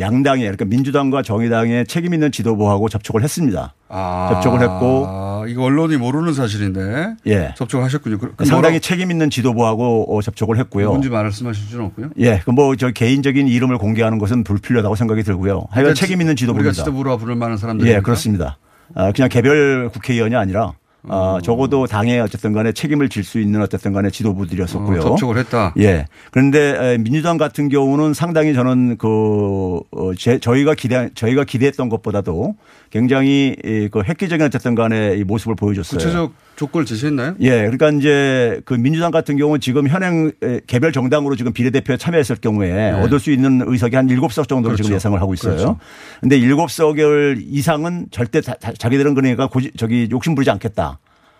[0.00, 3.74] 양당에 그러니까 민주당과 정의당의 책임 있는 지도부하고 접촉을 했습니다.
[3.88, 5.06] 아, 접촉을 했고
[5.48, 7.54] 이거 언론이 모르는 사실인데 예.
[7.56, 8.18] 접촉하셨군요.
[8.18, 10.86] 그, 그 상당히 책임 있는 지도부하고 어, 접촉을 했고요.
[10.86, 12.10] 누군지 말씀하실 수는 없고요.
[12.18, 15.66] 예, 그뭐저 개인적인 이름을 공개하는 것은 불필요하다고 생각이 들고요.
[15.70, 16.72] 하여간 책임 있는 우리가 지도부입니다.
[16.72, 17.86] 지도부로 부를 만한 사람들.
[17.86, 18.58] 예, 그렇습니다.
[18.94, 20.72] 아, 그냥 개별 국회의원이 아니라
[21.08, 24.98] 아, 적어도 당에 어쨌든 간에 책임을 질 수 있는 어쨌든 간에 지도부들이었었고요.
[24.98, 25.74] 어, 접촉을 했다.
[25.78, 26.06] 예.
[26.30, 32.54] 그런데 에, 민주당 같은 경우는 상당히 저는 그 어, 제, 저희가 기대 저희가 기대했던 것보다도
[32.90, 35.98] 굉장히 이, 그 획기적인 어쨌든 간에 이 모습을 보여줬어요.
[35.98, 37.34] 구체적 조건을 제시했나요?
[37.40, 42.36] 예, 그러니까 이제 그 민주당 같은 경우 지금 현행 에, 개별 정당으로 지금 비례대표에 참여했을
[42.36, 44.88] 경우에 얻을 수 있는 의석이 한 7석 정도로 지금 네.
[44.88, 44.94] 그렇죠.
[44.94, 45.52] 예상을 하고 있어요.
[45.54, 45.78] 그렇죠.
[46.20, 50.98] 근데 7석을 이상은 절대 다- 다- 자기들은 그러니까 고지, 저기 욕심 부리지 않겠다.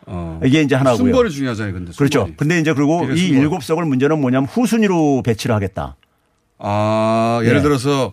[0.08, 0.40] 어.
[0.44, 0.98] 이게 이제 하나고요.
[0.98, 1.92] 순번이 중요하잖아요, 근데.
[1.96, 2.18] 그렇죠.
[2.20, 2.36] 순번이.
[2.36, 3.28] 근데 이제 그리고 이.
[3.28, 5.96] 일곱 석을 문제는 뭐냐면 후순위로 배치를 하겠다.
[6.58, 7.62] 아, 예를 예.
[7.62, 8.12] 들어서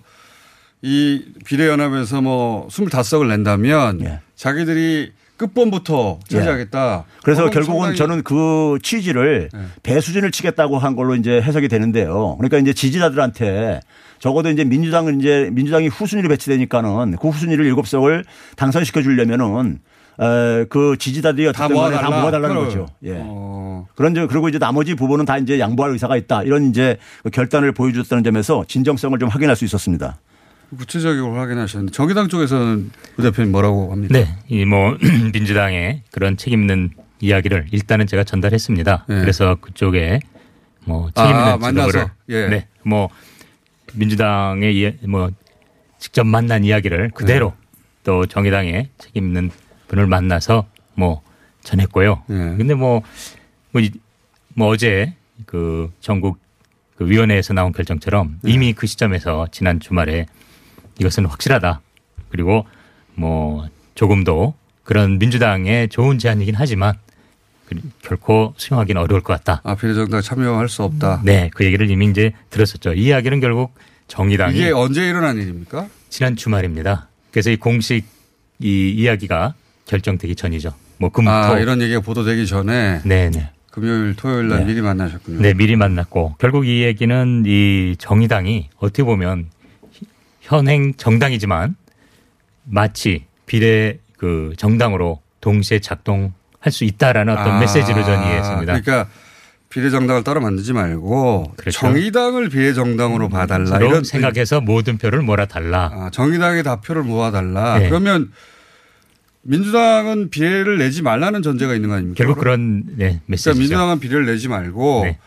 [0.81, 7.05] 이 비례연합에서 뭐 25석을 낸다면 자기들이 끝번부터 차지하겠다.
[7.07, 7.13] 예.
[7.23, 9.49] 그래서 결국은 상당히- 저는 그 취지를
[9.83, 12.35] 배수진을 치겠다고 한 걸로 이제 해석이 되는데요.
[12.37, 13.79] 그러니까 이제 지지자들한테
[14.19, 18.23] 적어도 이제 민주당은 이제 민주당이 후순위로 배치되니까는 그 후순위를 일곱 석을
[18.55, 19.79] 당선시켜 주려면은
[20.21, 22.21] 에, 그 지지자들이 다 어쨌든 간에 다 모아달라.
[22.21, 22.67] 모아달라는 그럼.
[22.67, 22.85] 거죠.
[23.03, 23.15] 예.
[23.19, 23.87] 어.
[23.95, 26.43] 그런 점 그리고 이제 나머지 부분은 다 이제 양보할 의사가 있다.
[26.43, 30.19] 이런 이제 그 결단을 보여줬다는 점에서 진정성을 좀 확인할 수 있었습니다.
[30.77, 34.13] 구체적으로 확인하셨는데 정의당 쪽에서는 부 대표님 뭐라고 합니까?
[34.13, 34.97] 네, 이 뭐
[35.33, 39.05] 민주당의 그런 책임 있는 이야기를 일단은 제가 전달했습니다.
[39.07, 39.19] 네.
[39.21, 40.19] 그래서 그쪽에
[40.85, 41.87] 뭐 책임 있는 아, 만나서?
[41.91, 42.47] 지도부를 예.
[42.49, 43.09] 네, 뭐
[43.93, 45.29] 민주당의 이- 뭐
[45.99, 47.67] 직접 만난 이야기를 그대로 네.
[48.03, 49.51] 또 정의당의 책임 있는
[49.87, 50.65] 분을 만나서
[50.95, 51.21] 뭐
[51.63, 52.23] 전했고요.
[52.27, 52.35] 네.
[52.57, 53.01] 근데 뭐,
[53.71, 53.91] 뭐, 이-
[54.55, 55.13] 뭐 어제
[55.45, 56.37] 그 전국
[56.97, 58.51] 그 위원회에서 나온 결정처럼 네.
[58.51, 60.25] 이미 그 시점에서 지난 주말에
[60.99, 61.81] 이것은 확실하다.
[62.29, 62.65] 그리고
[63.15, 66.95] 뭐 조금도 그런 민주당의 좋은 제안이긴 하지만
[67.67, 69.61] 그- 결코 수용하기는 어려울 것 같다.
[69.63, 71.21] 아, 비례정당 참여할 수 없다.
[71.23, 72.93] 네, 그 얘기를 이미 이제 들었었죠.
[72.93, 73.73] 이 이야기는 결국
[74.07, 75.87] 정의당이 이게 언제 일어난 일입니까?
[76.09, 77.07] 지난 주말입니다.
[77.31, 78.05] 그래서 이 공식
[78.59, 80.73] 이 이야기가 결정되기 전이죠.
[80.97, 83.49] 뭐 금토 아, 이런 얘기가 보도되기 전에 네네.
[83.71, 84.65] 금요일 토요일 날 네.
[84.65, 85.41] 미리 만나셨군요.
[85.41, 89.47] 네, 미리 만났고 결국 이 얘기는 이 정의당이 어떻게 보면
[90.43, 91.75] 현행 정당이지만
[92.65, 96.33] 마치 비례 그 정당으로 동시에 작동할
[96.69, 98.79] 수 있다라는 어떤 아, 메시지를 전 이해했습니다.
[98.81, 99.09] 그러니까
[99.69, 101.79] 비례정당을 따로 만들지 말고 그렇죠.
[101.79, 105.91] 정의당을 비례정당으로 봐달라 이런 생각해서 모든 표를 몰아달라.
[105.93, 107.79] 아, 정의당의 다 표를 모아달라.
[107.79, 107.89] 네.
[107.89, 108.31] 그러면
[109.41, 112.17] 민주당은 비례를 내지 말라는 전제가 있는 거 아닙니까?
[112.17, 113.57] 결국 그런 네, 그러니까 메시지죠.
[113.59, 115.17] 민주당은 비례를 내지 말고 네.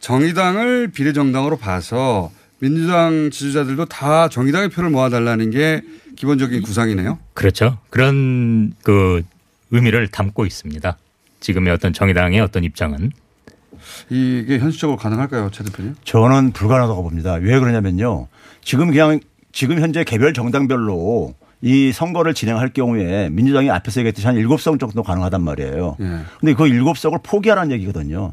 [0.00, 2.30] 정의당을 비례정당으로 봐서
[2.64, 5.82] 민주당 지지자들도 다 정의당의 표를 모아달라는 게
[6.16, 7.18] 기본적인 구상이네요.
[7.34, 7.76] 그렇죠.
[7.90, 9.22] 그런 그
[9.70, 10.96] 의미를 담고 있습니다.
[11.40, 13.12] 지금의 어떤 정의당의 어떤 입장은
[14.08, 15.94] 이게 현실적으로 가능할까요, 최 대표님?
[16.04, 17.34] 저는 불가능하다고 봅니다.
[17.34, 18.28] 왜 그러냐면요.
[18.62, 19.20] 지금 그냥
[19.52, 25.42] 지금 현재 개별 정당별로 이 선거를 진행할 경우에 민주당이 앞에서 얘기했듯이 한 7석 정도 가능하단
[25.42, 25.98] 말이에요.
[26.00, 26.04] 예.
[26.40, 28.32] 근데 그 7석을 포기하라는 얘기거든요.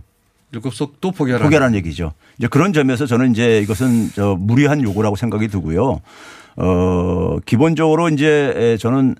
[0.53, 1.43] 일곱 석또 포기하라.
[1.43, 2.13] 포기하라는 얘기죠.
[2.37, 6.01] 이제 그런 점에서 저는 이제 이것은 저 무리한 요구라고 생각이 들고요.
[6.57, 9.15] 어, 기본적으로 이제 에, 저는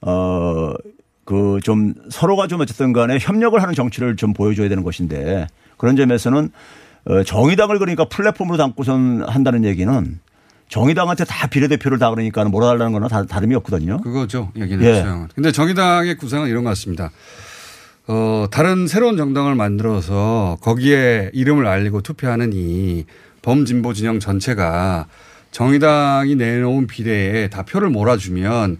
[0.00, 0.72] 어,
[1.24, 5.46] 그 좀 서로가 좀 어쨌든 간에 협력을 하는 정치를 좀 보여줘야 되는 것인데
[5.78, 6.50] 그런 점에서는
[7.06, 10.20] 어, 정의당을 그러니까 플랫폼으로 담고선 한다는 얘기는
[10.68, 14.00] 정의당한테 다 비례대표를 다 그러니까 몰아달라는 거나 다, 다름이 없거든요.
[14.00, 14.50] 그거죠.
[14.56, 14.82] 얘기는.
[14.84, 14.96] 예.
[14.98, 15.04] 예.
[15.34, 17.10] 근데 정의당의 구상은 이런 것 같습니다.
[18.06, 23.06] 어, 다른 새로운 정당을 만들어서 거기에 이름을 알리고 투표하는 이
[23.42, 25.06] 범진보 진영 전체가
[25.50, 28.78] 정의당이 내놓은 비례에 다 표를 몰아주면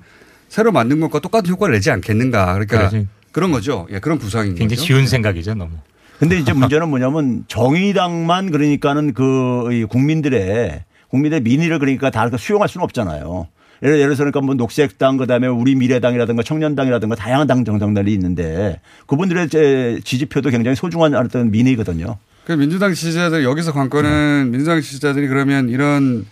[0.49, 2.53] 새로 만든 것과 똑같은 효과를 내지 않겠는가.
[2.53, 3.09] 그러니까 그러지.
[3.33, 3.87] 그런 거죠.
[3.91, 4.87] 예, 그런 구상인 굉장히 거죠.
[4.87, 5.73] 쉬운 생각이죠, 너무.
[6.19, 12.85] 근데 이제 문제는 뭐냐면 정의당만 그러니까는 그이 국민들의 국민의 민의를 그러니까 다 이렇게 수용할 수는
[12.85, 13.49] 없잖아요.
[13.83, 19.49] 예를, 예를 들어서 그러니까 뭐 녹색당 그다음에 우리 미래당이라든가 청년당이라든가 다양한 당 정당들이 있는데 그분들의
[19.49, 22.17] 제 지지표도 굉장히 소중한 어떤 민의거든요.
[22.47, 26.27] 그 민주당 지지자들 여기서 관건은 민주당 지지자들이 그러면 이런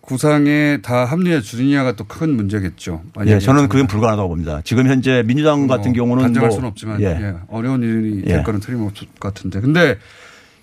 [0.00, 3.02] 구상에 다 합리화 주느냐가 또 큰 문제겠죠.
[3.26, 4.60] 예, 저는 그건 불가능하다고 봅니다.
[4.62, 7.06] 지금 현재 민주당 같은 경우는 단정할 뭐 수는 없지만 예.
[7.06, 8.42] 예, 어려운 일이 될 예.
[8.42, 9.60] 거는 틀림없을 것 같은데.
[9.60, 9.96] 근데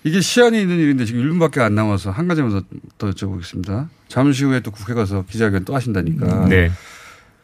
[0.04, 2.62] 이게 시한이 있는 일인데 지금 1분밖에 안 남아서 한 가지만 더,
[2.98, 3.88] 더 여쭤보겠습니다.
[4.08, 6.48] 잠시 후에 또 국회 가서 기자회견 또 하신다니까.
[6.48, 6.70] 네.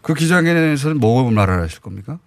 [0.03, 2.19] 그 기자회견에서는 뭐 말을 하실 겁니까?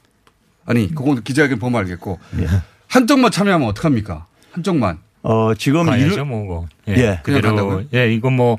[0.66, 2.20] 아니, 그건 기자회견 보면 알겠고.
[2.40, 2.48] 예.
[2.88, 4.26] 한쪽만 참여하면 어떡합니까?
[4.52, 5.00] 한쪽만.
[5.24, 6.44] 어, 지금 이루- 뭐.
[6.46, 6.68] 뭐.
[6.88, 6.94] 예.
[6.94, 7.84] 그냥 그대로 간다고요?
[7.94, 8.58] 예, 이건 뭐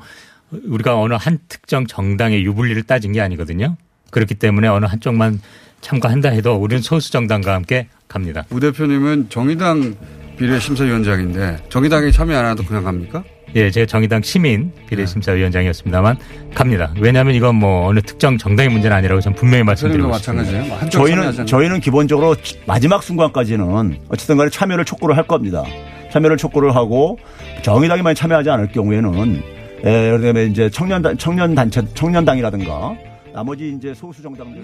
[0.51, 3.77] 우리가 어느 한 특정 정당의 유불리를 따진 게 아니거든요.
[4.11, 5.41] 그렇기 때문에 어느 한쪽만
[5.81, 8.43] 참가한다 해도 우리는 소수 정당과 함께 갑니다.
[8.49, 9.95] 부 대표님은 정의당
[10.37, 13.23] 비례심사위원장인데 정의당이 참여 안 해도 그냥 갑니까?
[13.55, 16.17] 예, 제가 정의당 시민 비례심사위원장이었습니다만
[16.55, 16.91] 갑니다.
[16.99, 20.89] 왜냐하면 이건 뭐 어느 특정 정당의 문제는 아니라고 전 분명히 말씀드리고 싶습니다.
[20.89, 25.63] 저희는 저희는 기본적으로 마지막 순간까지는 어쨌든 간에 참여를 촉구를 할 겁니다.
[26.11, 27.19] 참여를 촉구를 하고
[27.61, 29.43] 정의당이만 참여하지 않을 경우에는
[29.85, 32.95] 에, 그다음에 이제 청년 청년 단체 청년당이라든가
[33.33, 34.63] 나머지 이제 소수 정당들